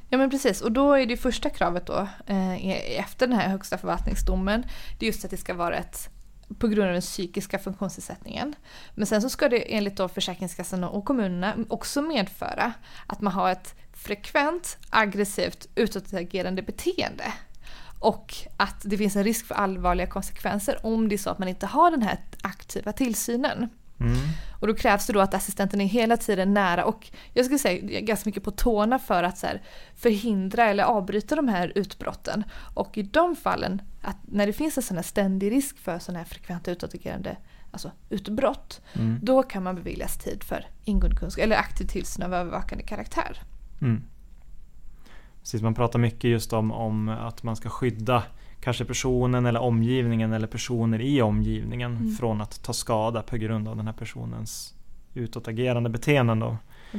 Ja 0.09 0.19
men 0.19 0.31
precis 0.31 0.61
och 0.61 0.73
då 0.73 0.93
är 0.93 1.07
det 1.07 1.17
första 1.17 1.51
kravet 1.51 1.87
då 1.87 2.09
eh, 2.27 2.99
efter 3.01 3.27
den 3.27 3.39
här 3.39 3.49
högsta 3.49 3.79
förvaltningsdomen. 3.79 4.65
Det 4.99 5.07
är 5.07 5.07
just 5.07 5.25
att 5.25 5.31
det 5.31 5.37
ska 5.37 5.55
vara 5.55 5.77
ett 5.77 6.11
på 6.59 6.69
grund 6.69 6.87
av 6.87 6.93
den 6.93 7.03
psykiska 7.03 7.59
funktionsnedsättningen. 7.59 8.55
Men 8.95 9.07
sen 9.07 9.23
så 9.23 9.29
ska 9.29 9.49
det 9.49 9.75
enligt 9.75 9.97
då 9.97 10.09
Försäkringskassan 10.09 10.85
och 10.85 11.05
kommunerna 11.05 11.57
också 11.69 12.03
medföra 12.03 12.73
att 13.07 13.21
man 13.21 13.33
har 13.33 13.51
ett 13.51 13.75
frekvent, 13.93 14.79
aggressivt, 14.91 15.69
utåtagerande 15.75 16.63
beteende. 16.63 17.33
Och 18.01 18.35
att 18.57 18.83
det 18.83 18.99
finns 18.99 19.17
en 19.17 19.25
risk 19.25 19.47
för 19.47 19.55
allvarliga 19.55 20.07
konsekvenser 20.07 20.87
om 20.87 21.09
det 21.09 21.15
är 21.15 21.19
så 21.19 21.31
att 21.31 21.39
man 21.39 21.49
inte 21.49 21.67
har 21.67 21.91
den 21.91 22.03
här 22.03 22.19
aktiva 22.43 22.93
tillsynen. 22.93 23.69
Mm. 24.01 24.17
Och 24.61 24.67
då 24.67 24.75
krävs 24.75 25.07
det 25.07 25.13
då 25.13 25.21
att 25.21 25.35
assistenten 25.35 25.81
är 25.81 25.87
hela 25.87 26.17
tiden 26.17 26.55
nära 26.55 26.85
och 26.85 27.11
jag 27.33 27.45
skulle 27.45 27.59
säga 27.59 28.01
ganska 28.01 28.29
mycket 28.29 28.43
på 28.43 28.51
tårna 28.51 28.99
för 28.99 29.23
att 29.23 29.39
så 29.39 29.47
förhindra 29.97 30.65
eller 30.65 30.85
avbryta 30.85 31.37
de 31.37 31.49
här 31.49 31.73
utbrotten. 31.75 32.45
Och 32.75 32.99
i 32.99 33.03
de 33.03 33.37
fallen, 33.37 33.83
att 34.09 34.17
när 34.23 34.47
det 34.47 34.53
finns 34.53 34.77
en 34.77 34.83
sån 34.83 34.97
här 34.97 35.05
ständig 35.05 35.53
risk 35.53 35.79
för 35.79 35.99
sådana 35.99 36.19
här 36.19 36.27
frekventa 36.27 36.71
utåtagerande 36.71 37.37
alltså 37.71 37.91
utbrott, 38.09 38.81
mm. 38.93 39.19
då 39.23 39.43
kan 39.43 39.63
man 39.63 39.75
beviljas 39.75 40.19
tid 40.19 40.45
för 40.45 40.67
ingående 40.85 41.17
kunskap 41.17 41.45
eller 41.45 41.57
aktiv 41.57 41.87
tillsyn 41.87 42.25
av 42.25 42.35
övervakande 42.35 42.85
karaktär. 42.85 43.43
Mm. 43.81 44.03
Precis, 45.41 45.63
man 45.63 45.75
pratar 45.75 45.99
mycket 45.99 46.31
just 46.31 46.53
om, 46.53 46.73
om 46.73 47.09
att 47.09 47.43
man 47.43 47.57
ska 47.57 47.69
skydda 47.69 48.23
kanske 48.61 48.85
personen 48.85 49.47
eller 49.47 49.61
omgivningen 49.61 50.33
eller 50.33 50.47
personer 50.47 51.01
i 51.01 51.23
omgivningen 51.23 51.97
mm. 51.97 52.15
från 52.15 52.41
att 52.41 52.63
ta 52.63 52.73
skada 52.73 53.23
på 53.23 53.37
grund 53.37 53.69
av 53.69 53.77
den 53.77 53.87
här 53.87 53.95
personens 53.95 54.75
utåtagerande 55.15 55.91
beteenden. 55.91 56.39
Då. 56.41 56.57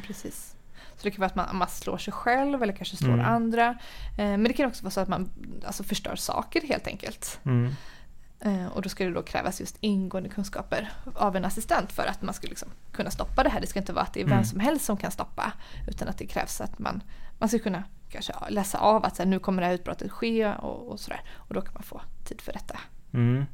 precis. 0.07 0.55
Så 0.99 1.03
det 1.03 1.11
kan 1.11 1.19
vara 1.19 1.29
att 1.29 1.35
man, 1.35 1.57
man 1.57 1.67
slår 1.67 1.97
sig 1.97 2.13
själv 2.13 2.63
eller 2.63 2.73
kanske 2.73 2.95
slår 2.95 3.13
mm. 3.13 3.25
andra. 3.25 3.67
Eh, 4.17 4.25
men 4.25 4.43
det 4.43 4.53
kan 4.53 4.67
också 4.67 4.83
vara 4.83 4.91
så 4.91 4.99
att 4.99 5.07
man 5.07 5.29
alltså 5.65 5.83
förstör 5.83 6.15
saker 6.15 6.61
helt 6.61 6.87
enkelt. 6.87 7.39
Mm. 7.45 7.73
Eh, 8.39 8.67
och 8.67 8.81
då 8.81 8.89
ska 8.89 9.05
det 9.05 9.11
då 9.11 9.23
krävas 9.23 9.59
just 9.59 9.77
ingående 9.79 10.29
kunskaper 10.29 10.89
av 11.15 11.35
en 11.35 11.45
assistent 11.45 11.91
för 11.91 12.05
att 12.05 12.21
man 12.21 12.33
ska 12.33 12.47
liksom 12.47 12.69
kunna 12.91 13.11
stoppa 13.11 13.43
det 13.43 13.49
här. 13.49 13.61
Det 13.61 13.67
ska 13.67 13.79
inte 13.79 13.93
vara 13.93 14.03
att 14.03 14.13
det 14.13 14.21
är 14.21 14.25
vem 14.25 14.33
Mm. 14.33 14.45
som 14.45 14.59
helst 14.59 14.85
som 14.85 14.97
kan 14.97 15.11
stoppa 15.11 15.53
utan 15.87 16.07
att 16.07 16.17
det 16.17 16.25
krävs 16.25 16.61
att 16.61 16.79
man, 16.79 17.03
man 17.39 17.49
ska 17.49 17.59
kunna 17.59 17.83
kanske 18.09 18.33
läsa 18.49 18.77
av 18.77 19.05
att 19.05 19.15
så 19.15 19.23
här, 19.23 19.29
nu 19.29 19.39
kommer 19.39 19.61
det 19.61 19.67
här 19.67 19.73
utbrottet 19.73 20.11
ske 20.11 20.53
och, 20.53 20.91
och 20.91 20.99
sådär. 20.99 21.21
Och 21.35 21.53
då 21.53 21.61
kan 21.61 21.73
man 21.73 21.83
få 21.83 22.01
tid 22.25 22.41
för 22.41 22.53
detta. 22.53 22.79
Mm. 23.13 23.45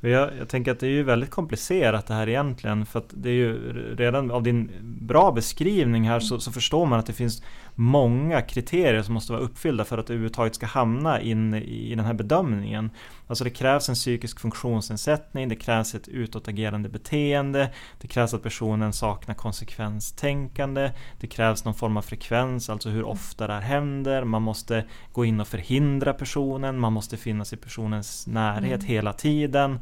Jag, 0.00 0.30
jag 0.38 0.48
tänker 0.48 0.72
att 0.72 0.80
det 0.80 0.86
är 0.86 0.90
ju 0.90 1.02
väldigt 1.02 1.30
komplicerat 1.30 2.06
det 2.06 2.14
här 2.14 2.28
egentligen 2.28 2.86
för 2.86 2.98
att 2.98 3.10
det 3.10 3.28
är 3.28 3.34
ju 3.34 3.72
redan 3.96 4.30
av 4.30 4.42
din 4.42 4.70
bra 4.82 5.32
beskrivning 5.32 6.08
här 6.08 6.20
så, 6.20 6.40
så 6.40 6.52
förstår 6.52 6.86
man 6.86 6.98
att 6.98 7.06
det 7.06 7.12
finns 7.12 7.42
många 7.80 8.42
kriterier 8.42 9.02
som 9.02 9.14
måste 9.14 9.32
vara 9.32 9.42
uppfyllda 9.42 9.84
för 9.84 9.98
att 9.98 10.06
det 10.06 10.12
överhuvudtaget 10.12 10.54
ska 10.54 10.66
hamna 10.66 11.20
in 11.20 11.54
i 11.54 11.94
den 11.94 12.04
här 12.04 12.14
bedömningen. 12.14 12.90
Alltså 13.26 13.44
det 13.44 13.50
krävs 13.50 13.88
en 13.88 13.94
psykisk 13.94 14.40
funktionsnedsättning, 14.40 15.48
det 15.48 15.56
krävs 15.56 15.94
ett 15.94 16.08
utåtagerande 16.08 16.88
beteende, 16.88 17.72
det 18.00 18.08
krävs 18.08 18.34
att 18.34 18.42
personen 18.42 18.92
saknar 18.92 19.34
konsekvenstänkande, 19.34 20.90
det 21.20 21.26
krävs 21.26 21.64
någon 21.64 21.74
form 21.74 21.96
av 21.96 22.02
frekvens, 22.02 22.70
alltså 22.70 22.88
hur 22.88 23.04
ofta 23.04 23.46
det 23.46 23.52
här 23.52 23.60
händer, 23.60 24.24
man 24.24 24.42
måste 24.42 24.84
gå 25.12 25.24
in 25.24 25.40
och 25.40 25.48
förhindra 25.48 26.12
personen, 26.12 26.78
man 26.78 26.92
måste 26.92 27.16
finnas 27.16 27.52
i 27.52 27.56
personens 27.56 28.26
närhet 28.26 28.80
Mm. 28.80 28.86
hela 28.86 29.12
tiden. 29.12 29.80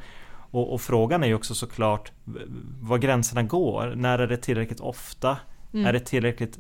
Och, 0.51 0.73
och 0.75 0.81
frågan 0.81 1.23
är 1.23 1.27
ju 1.27 1.35
också 1.35 1.55
såklart 1.55 2.13
var 2.81 2.99
gränserna 2.99 3.43
går. 3.43 3.93
När 3.97 4.19
är 4.19 4.27
det 4.27 4.37
tillräckligt 4.37 4.81
ofta? 4.81 5.37
Mm. 5.73 5.87
Är 5.87 5.93
det 5.93 6.01
tillräckligt 6.01 6.59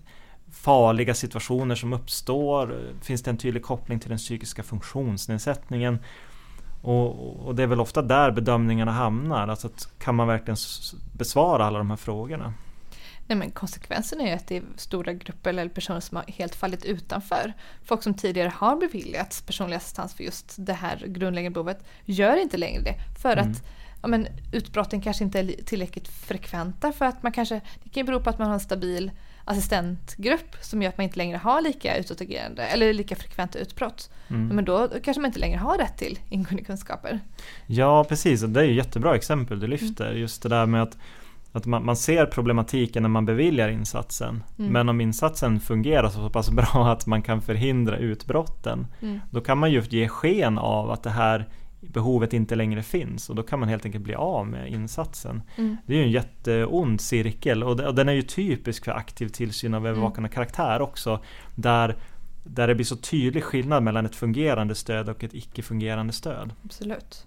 farliga 0.52 1.14
situationer 1.14 1.74
som 1.74 1.92
uppstår? 1.92 2.80
Finns 3.02 3.22
det 3.22 3.30
en 3.30 3.36
tydlig 3.36 3.62
koppling 3.62 4.00
till 4.00 4.08
den 4.08 4.18
psykiska 4.18 4.62
funktionsnedsättningen? 4.62 5.98
Och, 6.82 7.36
och 7.46 7.54
det 7.54 7.62
är 7.62 7.66
väl 7.66 7.80
ofta 7.80 8.02
där 8.02 8.30
bedömningarna 8.30 8.92
hamnar. 8.92 9.48
Alltså 9.48 9.66
att 9.66 9.88
kan 9.98 10.14
man 10.14 10.26
verkligen 10.28 10.56
besvara 11.12 11.64
alla 11.64 11.78
de 11.78 11.90
här 11.90 11.96
frågorna? 11.96 12.54
Nej, 13.26 13.38
men 13.38 13.50
konsekvensen 13.50 14.20
är 14.20 14.26
ju 14.26 14.32
att 14.32 14.46
det 14.46 14.56
är 14.56 14.62
stora 14.76 15.12
grupper 15.12 15.50
eller 15.50 15.68
personer 15.68 16.00
som 16.00 16.16
har 16.16 16.24
helt 16.28 16.54
fallit 16.54 16.84
utanför. 16.84 17.52
Folk 17.84 18.02
som 18.02 18.14
tidigare 18.14 18.52
har 18.56 18.76
beviljats 18.76 19.42
personlig 19.42 19.76
assistans 19.76 20.14
för 20.14 20.24
just 20.24 20.54
det 20.58 20.72
här 20.72 21.04
grundläggande 21.06 21.54
behovet 21.54 21.84
gör 22.04 22.36
inte 22.36 22.56
längre 22.56 22.82
det. 22.82 22.94
För 23.22 23.32
Mm. 23.36 23.50
att 23.50 23.62
ja, 24.02 24.08
men, 24.08 24.26
utbrotten 24.52 25.00
kanske 25.00 25.24
inte 25.24 25.38
är 25.38 25.42
li- 25.42 25.62
tillräckligt 25.64 26.08
frekventa. 26.08 26.92
För 26.92 27.04
att 27.04 27.22
man 27.22 27.32
kanske, 27.32 27.54
det 27.82 27.88
kan 27.90 28.00
ju 28.00 28.04
bero 28.04 28.20
på 28.20 28.30
att 28.30 28.38
man 28.38 28.46
har 28.46 28.54
en 28.54 28.60
stabil 28.60 29.10
assistentgrupp 29.48 30.56
som 30.60 30.82
gör 30.82 30.88
att 30.88 30.98
man 30.98 31.04
inte 31.04 31.18
längre 31.18 31.36
har 31.36 31.62
lika 31.62 31.96
utåtagerande 31.96 32.62
eller 32.66 32.92
lika 32.92 33.16
frekventa 33.16 33.58
utbrott. 33.58 34.10
Mm. 34.28 34.48
Men 34.48 34.64
då 34.64 34.88
kanske 35.02 35.20
man 35.20 35.28
inte 35.28 35.38
längre 35.38 35.58
har 35.58 35.78
rätt 35.78 35.96
till 35.96 36.18
ingående 36.28 36.64
kunskaper. 36.64 37.20
Ja 37.66 38.04
precis, 38.04 38.40
det 38.40 38.60
är 38.60 38.64
ju 38.64 38.74
jättebra 38.74 39.16
exempel 39.16 39.60
du 39.60 39.66
lyfter. 39.66 40.12
Just 40.12 40.42
det 40.42 40.48
där 40.48 40.66
med 40.66 40.82
att, 40.82 40.98
att 41.52 41.66
man, 41.66 41.84
man 41.84 41.96
ser 41.96 42.26
problematiken 42.26 43.02
när 43.02 43.10
man 43.10 43.26
beviljar 43.26 43.68
insatsen. 43.68 44.42
Mm. 44.58 44.72
Men 44.72 44.88
om 44.88 45.00
insatsen 45.00 45.60
fungerar 45.60 46.08
så 46.08 46.30
pass 46.30 46.50
bra 46.50 46.92
att 46.92 47.06
man 47.06 47.22
kan 47.22 47.42
förhindra 47.42 47.96
utbrotten. 47.96 48.86
Mm. 49.02 49.20
Då 49.30 49.40
kan 49.40 49.58
man 49.58 49.70
ju 49.70 49.82
ge 49.88 50.08
sken 50.08 50.58
av 50.58 50.90
att 50.90 51.02
det 51.02 51.10
här 51.10 51.48
behovet 51.80 52.32
inte 52.32 52.54
längre 52.54 52.82
finns 52.82 53.30
och 53.30 53.36
då 53.36 53.42
kan 53.42 53.60
man 53.60 53.68
helt 53.68 53.84
enkelt 53.84 54.04
bli 54.04 54.14
av 54.14 54.46
med 54.46 54.68
insatsen. 54.68 55.42
Mm. 55.56 55.76
Det 55.86 55.92
är 55.94 55.98
ju 55.98 56.04
en 56.04 56.10
jätteond 56.10 57.00
cirkel 57.00 57.62
och, 57.62 57.94
den 57.94 58.08
är 58.08 58.12
ju 58.12 58.22
typisk 58.22 58.84
för 58.84 58.92
aktiv 58.92 59.28
tillsyn 59.28 59.74
av 59.74 59.86
övervakande 59.86 60.28
karaktär 60.28 60.80
också. 60.80 61.20
Där, 61.54 61.96
där 62.44 62.68
det 62.68 62.74
blir 62.74 62.84
så 62.84 62.96
tydlig 62.96 63.44
skillnad 63.44 63.82
mellan 63.82 64.06
ett 64.06 64.16
fungerande 64.16 64.74
stöd 64.74 65.08
och 65.08 65.24
ett 65.24 65.34
icke 65.34 65.62
fungerande 65.62 66.12
stöd. 66.12 66.52
Absolut. 66.64 67.26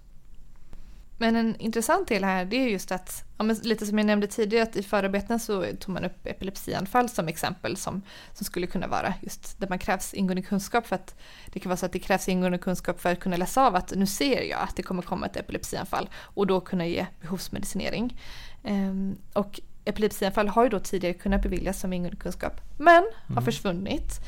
Men 1.22 1.36
en 1.36 1.56
intressant 1.56 2.08
del 2.08 2.24
här 2.24 2.44
det 2.44 2.56
är 2.56 2.68
just 2.68 2.92
att, 2.92 3.24
ja, 3.38 3.44
lite 3.62 3.86
som 3.86 3.98
jag 3.98 4.06
nämnde 4.06 4.26
tidigare, 4.26 4.62
att 4.62 4.76
i 4.76 4.82
förarbeten 4.82 5.40
så 5.40 5.64
tog 5.80 5.94
man 5.94 6.04
upp 6.04 6.26
epilepsianfall 6.26 7.08
som 7.08 7.28
exempel 7.28 7.76
som, 7.76 8.02
som 8.34 8.44
skulle 8.44 8.66
kunna 8.66 8.86
vara 8.86 9.14
just 9.20 9.60
där 9.60 9.68
man 9.68 9.78
krävs 9.78 10.14
ingående 10.14 10.42
kunskap 10.42 10.86
för 10.86 10.94
att 10.96 11.14
det 11.52 11.60
kan 11.60 11.70
vara 11.70 11.76
så 11.76 11.86
att 11.86 11.92
det 11.92 11.98
krävs 11.98 12.28
ingående 12.28 12.58
kunskap 12.58 13.00
för 13.00 13.12
att 13.12 13.20
kunna 13.20 13.36
läsa 13.36 13.66
av 13.66 13.74
att 13.74 13.92
nu 13.96 14.06
ser 14.06 14.42
jag 14.42 14.60
att 14.60 14.76
det 14.76 14.82
kommer 14.82 15.02
komma 15.02 15.26
ett 15.26 15.36
epilepsianfall 15.36 16.10
och 16.16 16.46
då 16.46 16.60
kunna 16.60 16.86
ge 16.86 17.06
behovsmedicinering. 17.20 18.20
Ehm, 18.64 19.16
och 19.32 19.60
epilepsianfall 19.84 20.48
har 20.48 20.62
ju 20.64 20.68
då 20.68 20.78
tidigare 20.80 21.14
kunnat 21.14 21.42
beviljas 21.42 21.80
som 21.80 21.92
ingående 21.92 22.16
kunskap 22.16 22.60
men 22.78 23.04
har 23.26 23.32
Mm. 23.32 23.44
försvunnit. 23.44 24.20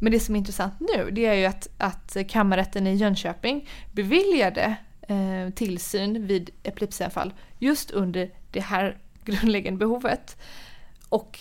Men 0.00 0.12
det 0.12 0.20
som 0.20 0.34
är 0.34 0.38
intressant 0.38 0.74
nu 0.80 1.10
det 1.10 1.26
är 1.26 1.34
ju 1.34 1.44
att, 1.44 1.68
att 1.78 2.16
kammarrätten 2.28 2.86
i 2.86 2.94
Jönköping 2.94 3.68
beviljade 3.92 4.76
eh, 5.12 5.50
tillsyn 5.50 6.26
vid 6.26 6.50
epilepsianfall 6.62 7.32
just 7.58 7.90
under 7.90 8.30
det 8.50 8.60
här 8.60 8.98
grundläggande 9.24 9.78
behovet. 9.78 10.36
Och 11.08 11.38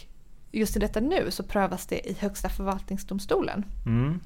just 0.52 0.76
i 0.76 0.80
detta 0.80 1.00
nu 1.00 1.32
så 1.32 1.44
prövas 1.44 1.86
det 1.86 2.10
i 2.10 2.18
Högsta 2.20 2.50
förvaltningsdomstolen. 2.50 3.66
Mm. 3.86 4.20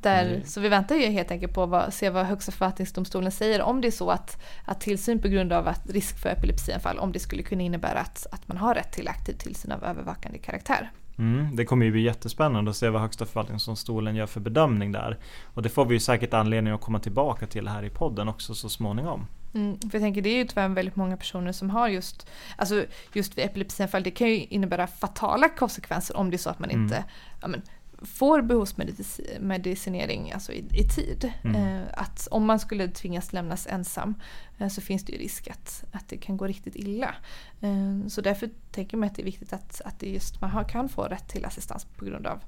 Där, 0.00 0.26
Mm. 0.26 0.44
Så 0.44 0.60
vi 0.60 0.68
väntar 0.68 0.96
ju 0.96 1.06
helt 1.06 1.30
enkelt 1.30 1.54
på 1.54 1.62
att 1.76 1.94
se 1.94 2.10
vad 2.10 2.26
Högsta 2.26 2.52
förvaltningsdomstolen 2.52 3.32
säger 3.32 3.62
om 3.62 3.80
det 3.80 3.88
är 3.88 3.92
så 3.92 4.10
att, 4.10 4.42
att 4.64 4.80
tillsyn 4.80 5.22
på 5.22 5.28
grund 5.28 5.52
av 5.52 5.68
att 5.68 5.90
risk 5.90 6.18
för 6.18 6.28
epilepsianfall, 6.28 6.98
om 6.98 7.12
det 7.12 7.18
skulle 7.18 7.42
kunna 7.42 7.62
innebära 7.62 7.98
att, 7.98 8.26
att 8.32 8.48
man 8.48 8.56
har 8.56 8.74
rätt 8.74 8.92
till 8.92 9.08
aktiv 9.08 9.32
tillsyn 9.32 9.72
av 9.72 9.84
övervakande 9.84 10.38
karaktär. 10.38 10.90
Mm, 11.18 11.56
det 11.56 11.64
kommer 11.64 11.86
ju 11.86 11.92
bli 11.92 12.00
jättespännande 12.02 12.70
att 12.70 12.76
se 12.76 12.88
vad 12.88 13.02
Högsta 13.02 13.26
förvaltningsdomstolen 13.26 14.16
gör 14.16 14.26
för 14.26 14.40
bedömning 14.40 14.92
där. 14.92 15.18
Och 15.44 15.62
det 15.62 15.68
får 15.68 15.84
vi 15.84 15.94
ju 15.94 16.00
säkert 16.00 16.34
anledning 16.34 16.72
att 16.72 16.80
komma 16.80 16.98
tillbaka 16.98 17.46
till 17.46 17.68
här 17.68 17.82
i 17.82 17.90
podden 17.90 18.28
också 18.28 18.54
så 18.54 18.68
småningom. 18.68 19.26
Mm, 19.54 19.78
för 19.80 19.90
jag 19.92 20.02
tänker 20.02 20.22
det 20.22 20.30
är 20.30 20.36
ju 20.36 20.44
tyvärr 20.44 20.68
väldigt 20.68 20.96
många 20.96 21.16
personer 21.16 21.52
som 21.52 21.70
har 21.70 21.88
just, 21.88 22.26
alltså 22.56 22.84
just 23.12 23.38
vid 23.38 23.44
epilepsianfall, 23.44 24.02
det 24.02 24.10
kan 24.10 24.28
ju 24.28 24.36
innebära 24.44 24.86
fatala 24.86 25.48
konsekvenser 25.48 26.16
om 26.16 26.30
det 26.30 26.36
är 26.36 26.38
så 26.38 26.50
att 26.50 26.58
man 26.58 26.70
Mm. 26.70 26.82
inte 26.82 27.04
ja, 27.40 27.48
men, 27.48 27.62
får 28.02 28.42
behovsmedicinering 28.42 30.32
alltså 30.32 30.52
i, 30.52 30.64
i 30.72 30.88
tid. 30.88 31.32
Mm. 31.42 31.56
Eh, 31.56 31.82
att 31.92 32.28
om 32.30 32.46
man 32.46 32.60
skulle 32.60 32.88
tvingas 32.88 33.32
lämnas 33.32 33.66
ensam 33.66 34.14
eh, 34.58 34.68
så 34.68 34.80
finns 34.80 35.04
det 35.04 35.12
ju 35.12 35.18
risk 35.18 35.48
att, 35.48 35.84
att 35.92 36.08
det 36.08 36.16
kan 36.16 36.36
gå 36.36 36.46
riktigt 36.46 36.76
illa. 36.76 37.14
Eh, 37.60 38.06
så 38.08 38.20
därför 38.20 38.50
tänker 38.70 38.96
man 38.96 39.06
att 39.06 39.14
det 39.14 39.22
är 39.22 39.24
viktigt 39.24 39.52
att, 39.52 39.80
att 39.84 40.00
det 40.00 40.08
just, 40.08 40.40
man 40.40 40.50
har, 40.50 40.64
kan 40.64 40.88
få 40.88 41.02
rätt 41.02 41.28
till 41.28 41.44
assistans 41.44 41.84
på 41.84 42.04
grund 42.04 42.26
av 42.26 42.40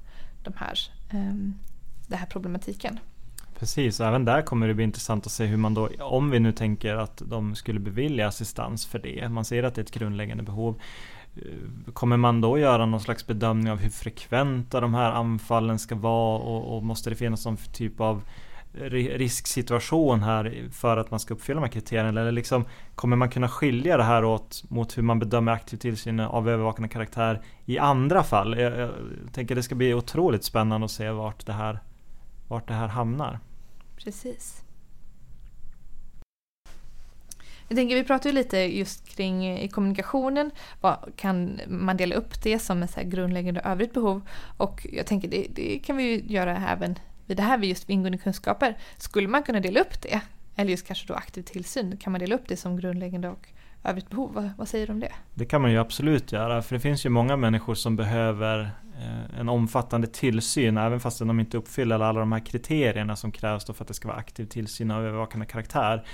de 0.43 0.53
här, 0.57 0.79
eh, 1.09 1.33
den 2.07 2.19
här 2.19 2.25
problematiken. 2.25 2.99
Precis, 3.59 3.99
även 3.99 4.25
där 4.25 4.41
kommer 4.41 4.67
det 4.67 4.73
bli 4.73 4.83
intressant 4.83 5.25
att 5.25 5.31
se 5.31 5.45
hur 5.45 5.57
man 5.57 5.73
då, 5.73 5.89
om 5.99 6.29
vi 6.29 6.39
nu 6.39 6.51
tänker 6.51 6.95
att 6.95 7.21
de 7.25 7.55
skulle 7.55 7.79
bevilja 7.79 8.27
assistans 8.27 8.85
för 8.85 8.99
det, 8.99 9.29
man 9.29 9.45
ser 9.45 9.63
att 9.63 9.75
det 9.75 9.81
är 9.81 9.83
ett 9.83 9.91
grundläggande 9.91 10.43
behov. 10.43 10.81
Eh, 11.35 11.91
kommer 11.93 12.17
man 12.17 12.41
då 12.41 12.59
göra 12.59 12.85
någon 12.85 13.01
slags 13.01 13.27
bedömning 13.27 13.71
av 13.71 13.77
hur 13.77 13.89
frekventa 13.89 14.81
de 14.81 14.93
här 14.93 15.11
anfallen 15.11 15.79
ska 15.79 15.95
vara 15.95 16.39
och, 16.39 16.77
och 16.77 16.83
måste 16.83 17.09
det 17.09 17.15
finnas 17.15 17.45
någon 17.45 17.57
typ 17.57 17.99
av 17.99 18.21
risksituation 18.73 20.23
här 20.23 20.69
för 20.71 20.97
att 20.97 21.11
man 21.11 21.19
ska 21.19 21.33
uppfylla 21.33 21.61
de 21.61 21.65
här 21.65 21.71
kriterierna? 21.71 22.21
Eller 22.21 22.31
liksom, 22.31 22.65
kommer 22.95 23.15
man 23.15 23.29
kunna 23.29 23.49
skilja 23.49 23.97
det 23.97 24.03
här 24.03 24.23
åt 24.23 24.63
mot 24.69 24.97
hur 24.97 25.03
man 25.03 25.19
bedömer 25.19 25.51
aktiv 25.51 25.77
tillsyn 25.77 26.19
av 26.19 26.49
övervakande 26.49 26.89
karaktär 26.89 27.41
i 27.65 27.79
andra 27.79 28.23
fall? 28.23 28.59
Jag, 28.59 28.79
jag 28.79 28.89
tänker 29.33 29.55
det 29.55 29.63
ska 29.63 29.75
bli 29.75 29.93
otroligt 29.93 30.43
spännande 30.43 30.85
att 30.85 30.91
se 30.91 31.09
vart 31.09 31.45
det 31.45 31.53
här, 31.53 31.79
vart 32.47 32.67
det 32.67 32.73
här 32.73 32.87
hamnar. 32.87 33.39
Precis. 33.97 34.63
Jag 37.69 37.75
tänker, 37.75 37.95
vi 37.95 38.03
pratade 38.03 38.29
ju 38.29 38.35
lite 38.35 38.57
just 38.57 39.15
kring 39.15 39.45
eh, 39.45 39.63
i 39.63 39.67
kommunikationen, 39.67 40.51
vad, 40.81 41.11
kan 41.15 41.59
man 41.67 41.97
dela 41.97 42.15
upp 42.15 42.43
det 42.43 42.59
som 42.59 42.83
ett 42.83 42.91
så 42.91 43.01
grundläggande 43.03 43.61
övrigt 43.61 43.93
behov? 43.93 44.21
Och 44.57 44.87
jag 44.91 45.05
tänker 45.05 45.27
det, 45.27 45.47
det 45.49 45.79
kan 45.79 45.97
vi 45.97 46.03
ju 46.03 46.33
göra 46.33 46.57
även 46.69 46.95
vid 47.25 47.37
det 47.37 47.43
här 47.43 47.57
vid 47.57 47.69
just 47.69 47.89
ingående 47.89 48.17
kunskaper. 48.17 48.77
Skulle 48.97 49.27
man 49.27 49.43
kunna 49.43 49.59
dela 49.59 49.79
upp 49.79 50.01
det, 50.01 50.21
eller 50.55 50.71
just 50.71 50.87
kanske 50.87 51.07
då 51.07 51.13
aktiv 51.13 51.41
tillsyn, 51.41 51.97
kan 51.97 52.11
man 52.11 52.19
dela 52.19 52.35
upp 52.35 52.47
det 52.47 52.57
som 52.57 52.77
grundläggande 52.77 53.29
och 53.29 53.47
övrigt 53.83 54.09
behov? 54.09 54.33
Vad, 54.33 54.49
vad 54.57 54.67
säger 54.67 54.87
du 54.87 54.93
om 54.93 54.99
det? 54.99 55.11
Det 55.33 55.45
kan 55.45 55.61
man 55.61 55.71
ju 55.71 55.77
absolut 55.77 56.31
göra, 56.31 56.61
för 56.61 56.75
det 56.75 56.79
finns 56.79 57.05
ju 57.05 57.09
många 57.09 57.37
människor 57.37 57.75
som 57.75 57.95
behöver 57.95 58.61
eh, 58.99 59.39
en 59.39 59.49
omfattande 59.49 60.07
tillsyn, 60.07 60.77
även 60.77 60.99
fast 60.99 61.19
de 61.19 61.39
inte 61.39 61.57
uppfyller 61.57 61.99
alla 61.99 62.19
de 62.19 62.31
här 62.31 62.45
kriterierna 62.45 63.15
som 63.15 63.31
krävs 63.31 63.65
då 63.65 63.73
för 63.73 63.83
att 63.83 63.87
det 63.87 63.93
ska 63.93 64.07
vara 64.07 64.17
aktiv 64.17 64.45
tillsyn 64.45 64.91
av 64.91 65.05
övervakande 65.05 65.45
karaktär. 65.45 66.05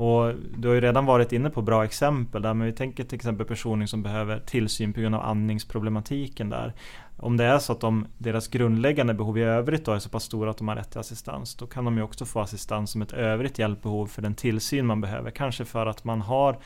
Och 0.00 0.34
du 0.56 0.68
har 0.68 0.74
ju 0.74 0.80
redan 0.80 1.06
varit 1.06 1.32
inne 1.32 1.50
på 1.50 1.62
bra 1.62 1.84
exempel 1.84 2.42
där, 2.42 2.54
men 2.54 2.66
vi 2.66 2.72
tänker 2.72 3.04
till 3.04 3.16
exempel 3.16 3.46
personer 3.46 3.86
som 3.86 4.02
behöver 4.02 4.38
tillsyn 4.38 4.92
på 4.92 5.00
grund 5.00 5.14
av 5.14 5.22
andningsproblematiken 5.22 6.50
där. 6.50 6.72
Om 7.16 7.36
det 7.36 7.44
är 7.44 7.58
så 7.58 7.72
att 7.72 7.80
de, 7.80 8.06
deras 8.18 8.48
grundläggande 8.48 9.14
behov 9.14 9.38
i 9.38 9.42
övrigt 9.42 9.84
då 9.84 9.92
är 9.92 9.98
så 9.98 10.08
pass 10.08 10.24
stora 10.24 10.50
att 10.50 10.58
de 10.58 10.68
har 10.68 10.76
rätt 10.76 10.90
till 10.90 11.00
assistans, 11.00 11.54
då 11.54 11.66
kan 11.66 11.84
de 11.84 11.96
ju 11.96 12.02
också 12.02 12.24
få 12.24 12.40
assistans 12.40 12.90
som 12.90 13.02
ett 13.02 13.12
övrigt 13.12 13.58
hjälpbehov 13.58 14.06
för 14.06 14.22
den 14.22 14.34
tillsyn 14.34 14.86
man 14.86 15.00
behöver. 15.00 15.30
Kanske 15.30 15.64
för 15.64 15.86
att 15.86 16.04
man 16.04 16.20
har 16.20 16.56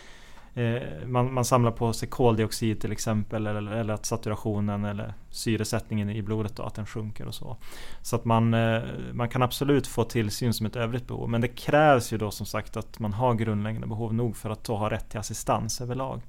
Eh, 0.56 1.06
man, 1.06 1.34
man, 1.34 1.44
samlar 1.44 1.70
på 1.70 1.92
sig 1.92 2.08
koldioxid 2.08 2.80
till 2.80 2.92
exempel 2.92 3.46
eller, 3.46 3.72
eller 3.72 3.94
att 3.94 4.06
saturationen 4.06 4.84
eller 4.84 5.14
syresättningen 5.30 6.10
i 6.10 6.22
blodet 6.22 6.56
då, 6.56 6.62
att 6.62 6.74
den 6.74 6.86
sjunker 6.86 7.26
och 7.26 7.34
så. 7.34 7.56
Så 8.02 8.16
att 8.16 8.24
man, 8.24 8.54
eh, 8.54 8.82
man 9.12 9.28
kan 9.28 9.42
absolut 9.42 9.86
få 9.86 10.04
tillsyn 10.04 10.54
som 10.54 10.66
ett 10.66 10.76
övrigt 10.76 11.06
behov. 11.06 11.30
Men 11.30 11.40
det 11.40 11.48
krävs 11.48 12.12
ju 12.12 12.18
då 12.18 12.30
som 12.30 12.46
sagt 12.46 12.76
att 12.76 12.98
man 12.98 13.12
har 13.12 13.34
grundläggande 13.34 13.86
behov 13.86 14.14
nog 14.14 14.36
för 14.36 14.50
att 14.50 14.64
då 14.64 14.76
ha 14.76 14.90
rätt 14.90 15.10
till 15.10 15.20
assistans 15.20 15.80
överlag. 15.80 16.20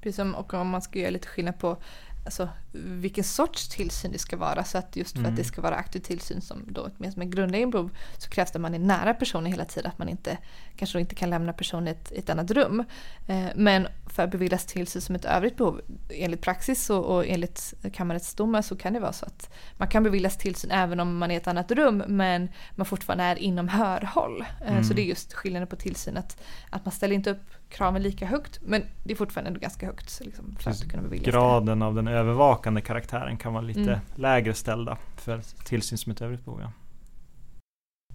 Precis 0.00 0.16
som 0.16 0.34
och 0.34 0.54
om 0.54 0.68
man 0.68 0.82
ska 0.82 0.98
göra 0.98 1.10
lite 1.10 1.28
skillnad 1.28 1.58
på 1.58 1.76
alltså, 2.24 2.48
vilken 2.72 3.24
sorts 3.24 3.68
tillsyn 3.68 4.12
det 4.12 4.18
ska 4.18 4.36
vara. 4.36 4.64
Så 4.64 4.78
att 4.78 4.96
just 4.96 5.12
för 5.12 5.18
mm. 5.18 5.30
att 5.30 5.36
det 5.36 5.44
ska 5.44 5.60
vara 5.60 5.74
aktiv 5.74 6.00
tillsyn 6.00 6.40
som 6.40 6.64
då 6.68 6.88
en 6.98 7.30
grundläggande 7.30 7.72
behov 7.72 7.90
så 8.18 8.30
krävs 8.30 8.52
det 8.52 8.56
att 8.56 8.62
man 8.62 8.74
är 8.74 8.78
nära 8.78 9.14
personen 9.14 9.46
hela 9.46 9.64
tiden. 9.64 9.90
Att 9.90 9.98
man 9.98 10.08
inte, 10.08 10.38
kanske 10.76 11.00
inte 11.00 11.14
kan 11.14 11.30
lämna 11.30 11.52
personen 11.52 11.88
i 11.88 11.90
ett, 11.90 12.12
ett 12.12 12.30
annat 12.30 12.50
rum. 12.50 12.84
Eh, 13.26 13.46
men 13.54 13.88
för 14.06 14.22
att 14.22 14.30
beviljas 14.30 14.66
tillsyn 14.66 15.02
som 15.02 15.14
ett 15.14 15.24
övrigt 15.24 15.56
behov 15.56 15.80
enligt 16.10 16.40
praxis 16.40 16.90
och, 16.90 17.04
och 17.04 17.26
enligt 17.26 17.74
kammarrätts 17.92 18.34
domar 18.34 18.62
så 18.62 18.76
kan 18.76 18.92
det 18.92 19.00
vara 19.00 19.12
så 19.12 19.26
att 19.26 19.50
man 19.76 19.88
kan 19.88 20.02
beviljas 20.02 20.36
tillsyn 20.36 20.70
även 20.70 21.00
om 21.00 21.18
man 21.18 21.30
är 21.30 21.34
i 21.34 21.36
ett 21.36 21.46
annat 21.46 21.70
rum 21.70 22.02
men 22.06 22.48
man 22.74 22.86
fortfarande 22.86 23.24
är 23.24 23.38
inom 23.38 23.68
hörhåll. 23.68 24.44
Eh, 24.60 24.72
mm. 24.72 24.84
Så 24.84 24.94
det 24.94 25.02
är 25.02 25.06
just 25.06 25.32
skillnaden 25.32 25.68
på 25.68 25.76
tillsyn 25.76 26.16
att, 26.16 26.40
att 26.70 26.84
man 26.84 26.92
ställer 26.92 27.14
inte 27.14 27.30
upp 27.30 27.59
kraven 27.70 28.02
lika 28.02 28.26
högt 28.26 28.60
men 28.62 28.82
det 29.04 29.12
är 29.12 29.16
fortfarande 29.16 29.60
ganska 29.60 29.86
högt. 29.86 30.20
Liksom, 30.24 30.56
för 30.58 30.70
att 30.70 30.90
kunna 30.90 31.16
Graden 31.16 31.82
av 31.82 31.94
den 31.94 32.08
övervakande 32.08 32.80
karaktären 32.80 33.36
kan 33.36 33.52
vara 33.52 33.62
lite 33.62 33.80
mm. 33.80 33.98
lägre 34.14 34.54
ställda 34.54 34.98
för 35.16 35.40
tillsyn 35.64 35.98
som 35.98 36.12
ett 36.12 36.20
övrigt 36.20 36.44
behov. 36.44 36.60
Ja. 36.60 36.72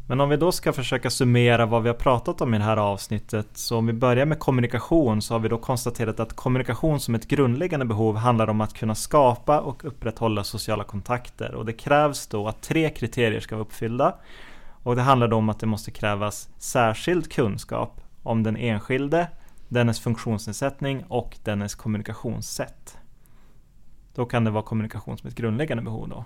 Men 0.07 0.21
om 0.21 0.29
vi 0.29 0.37
då 0.37 0.51
ska 0.51 0.73
försöka 0.73 1.09
summera 1.09 1.65
vad 1.65 1.83
vi 1.83 1.89
har 1.89 1.95
pratat 1.95 2.41
om 2.41 2.53
i 2.53 2.57
det 2.57 2.63
här 2.63 2.77
avsnittet. 2.77 3.47
Så 3.53 3.77
om 3.77 3.87
vi 3.87 3.93
börjar 3.93 4.25
med 4.25 4.39
kommunikation 4.39 5.21
så 5.21 5.33
har 5.33 5.39
vi 5.39 5.49
då 5.49 5.57
konstaterat 5.57 6.19
att 6.19 6.33
kommunikation 6.33 6.99
som 6.99 7.15
ett 7.15 7.27
grundläggande 7.27 7.85
behov 7.85 8.15
handlar 8.15 8.49
om 8.49 8.61
att 8.61 8.73
kunna 8.73 8.95
skapa 8.95 9.59
och 9.59 9.85
upprätthålla 9.85 10.43
sociala 10.43 10.83
kontakter. 10.83 11.55
Och 11.55 11.65
det 11.65 11.73
krävs 11.73 12.27
då 12.27 12.47
att 12.47 12.61
tre 12.61 12.89
kriterier 12.89 13.39
ska 13.39 13.55
vara 13.55 13.65
uppfyllda. 13.65 14.15
Och 14.83 14.95
det 14.95 15.01
handlar 15.01 15.27
då 15.27 15.37
om 15.37 15.49
att 15.49 15.59
det 15.59 15.67
måste 15.67 15.91
krävas 15.91 16.49
särskild 16.57 17.31
kunskap 17.31 18.01
om 18.23 18.43
den 18.43 18.57
enskilde, 18.57 19.27
dennes 19.75 19.99
funktionsnedsättning 19.99 21.03
och 21.03 21.37
dennes 21.43 21.75
kommunikationssätt. 21.75 22.97
Då 24.13 24.25
kan 24.25 24.43
det 24.43 24.51
vara 24.51 24.63
kommunikation 24.63 25.17
som 25.17 25.29
ett 25.29 25.35
grundläggande 25.35 25.83
behov 25.83 26.09
då. 26.09 26.25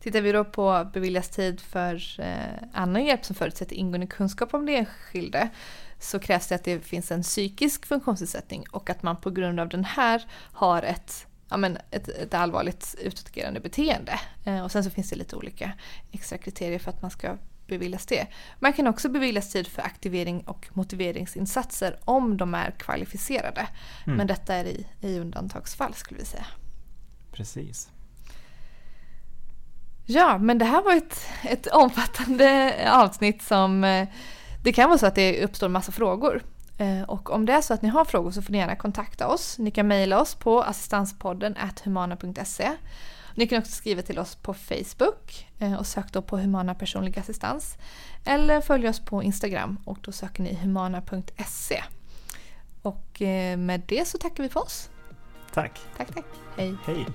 Tittar 0.00 0.20
vi 0.20 0.32
då 0.32 0.44
på 0.44 0.90
beviljas 0.92 1.28
tid 1.28 1.60
för 1.60 2.20
eh, 2.20 2.68
annan 2.72 3.04
hjälp 3.04 3.24
som 3.24 3.36
förutsätter 3.36 3.76
ingående 3.76 4.06
kunskap 4.06 4.54
om 4.54 4.66
det 4.66 4.76
enskilde 4.76 5.48
så 5.98 6.18
krävs 6.18 6.48
det 6.48 6.54
att 6.54 6.64
det 6.64 6.80
finns 6.80 7.12
en 7.12 7.22
psykisk 7.22 7.86
funktionsnedsättning 7.86 8.64
och 8.70 8.90
att 8.90 9.02
man 9.02 9.16
på 9.16 9.30
grund 9.30 9.60
av 9.60 9.68
den 9.68 9.84
här 9.84 10.22
har 10.52 10.82
ett, 10.82 11.26
ja, 11.48 11.56
men 11.56 11.78
ett, 11.90 12.08
ett 12.08 12.34
allvarligt 12.34 12.94
utåtagerande 12.98 13.60
beteende. 13.60 14.20
Eh, 14.44 14.64
och 14.64 14.72
sen 14.72 14.84
så 14.84 14.90
finns 14.90 15.10
det 15.10 15.16
lite 15.16 15.36
olika 15.36 15.72
extra 16.10 16.38
kriterier 16.38 16.78
för 16.78 16.90
att 16.90 17.02
man 17.02 17.10
ska 17.10 17.36
beviljas 17.66 18.06
det. 18.06 18.26
Man 18.58 18.72
kan 18.72 18.86
också 18.86 19.08
beviljas 19.08 19.50
tid 19.50 19.66
för 19.66 19.82
aktivering 19.82 20.40
och 20.40 20.68
motiveringsinsatser 20.72 21.98
om 22.04 22.36
de 22.36 22.54
är 22.54 22.70
kvalificerade. 22.70 23.68
Mm. 24.06 24.16
Men 24.16 24.26
detta 24.26 24.54
är 24.54 24.64
i, 24.64 24.86
i 25.00 25.18
undantagsfall 25.18 25.94
skulle 25.94 26.20
vi 26.20 26.26
säga. 26.26 26.46
Precis. 27.32 27.90
Ja, 30.06 30.38
men 30.38 30.58
det 30.58 30.64
här 30.64 30.82
var 30.82 30.96
ett, 30.96 31.26
ett 31.42 31.66
omfattande 31.66 32.74
avsnitt 32.92 33.42
som 33.42 33.84
eh, 33.84 34.08
det 34.62 34.72
kan 34.72 34.88
vara 34.88 34.98
så 34.98 35.06
att 35.06 35.14
det 35.14 35.44
uppstår 35.44 35.68
massa 35.68 35.92
frågor. 35.92 36.42
Eh, 36.78 37.02
och 37.02 37.30
om 37.30 37.46
det 37.46 37.52
är 37.52 37.60
så 37.60 37.74
att 37.74 37.82
ni 37.82 37.88
har 37.88 38.04
frågor 38.04 38.30
så 38.30 38.42
får 38.42 38.52
ni 38.52 38.58
gärna 38.58 38.76
kontakta 38.76 39.28
oss. 39.28 39.58
Ni 39.58 39.70
kan 39.70 39.88
mejla 39.88 40.20
oss 40.20 40.34
på 40.34 40.62
assistanspodden 40.62 41.56
humana.se. 41.84 42.70
Ni 43.34 43.46
kan 43.46 43.58
också 43.58 43.72
skriva 43.72 44.02
till 44.02 44.18
oss 44.18 44.34
på 44.34 44.54
Facebook 44.54 45.46
eh, 45.58 45.74
och 45.74 45.86
sök 45.86 46.12
då 46.12 46.22
på 46.22 46.38
Humana 46.38 46.74
personlig 46.74 47.18
assistans. 47.18 47.76
Eller 48.24 48.60
följ 48.60 48.88
oss 48.88 49.00
på 49.00 49.22
Instagram 49.22 49.78
och 49.84 49.98
då 50.00 50.12
söker 50.12 50.42
ni 50.42 50.54
humana.se. 50.54 51.82
Och 52.82 53.20
med 53.58 53.82
det 53.86 54.08
så 54.08 54.18
tackar 54.18 54.42
vi 54.42 54.48
för 54.48 54.60
oss. 54.60 54.90
Tack. 55.54 55.80
Tack, 55.96 56.14
tack. 56.14 56.24
Hej. 56.56 56.74
Hej. 56.86 57.06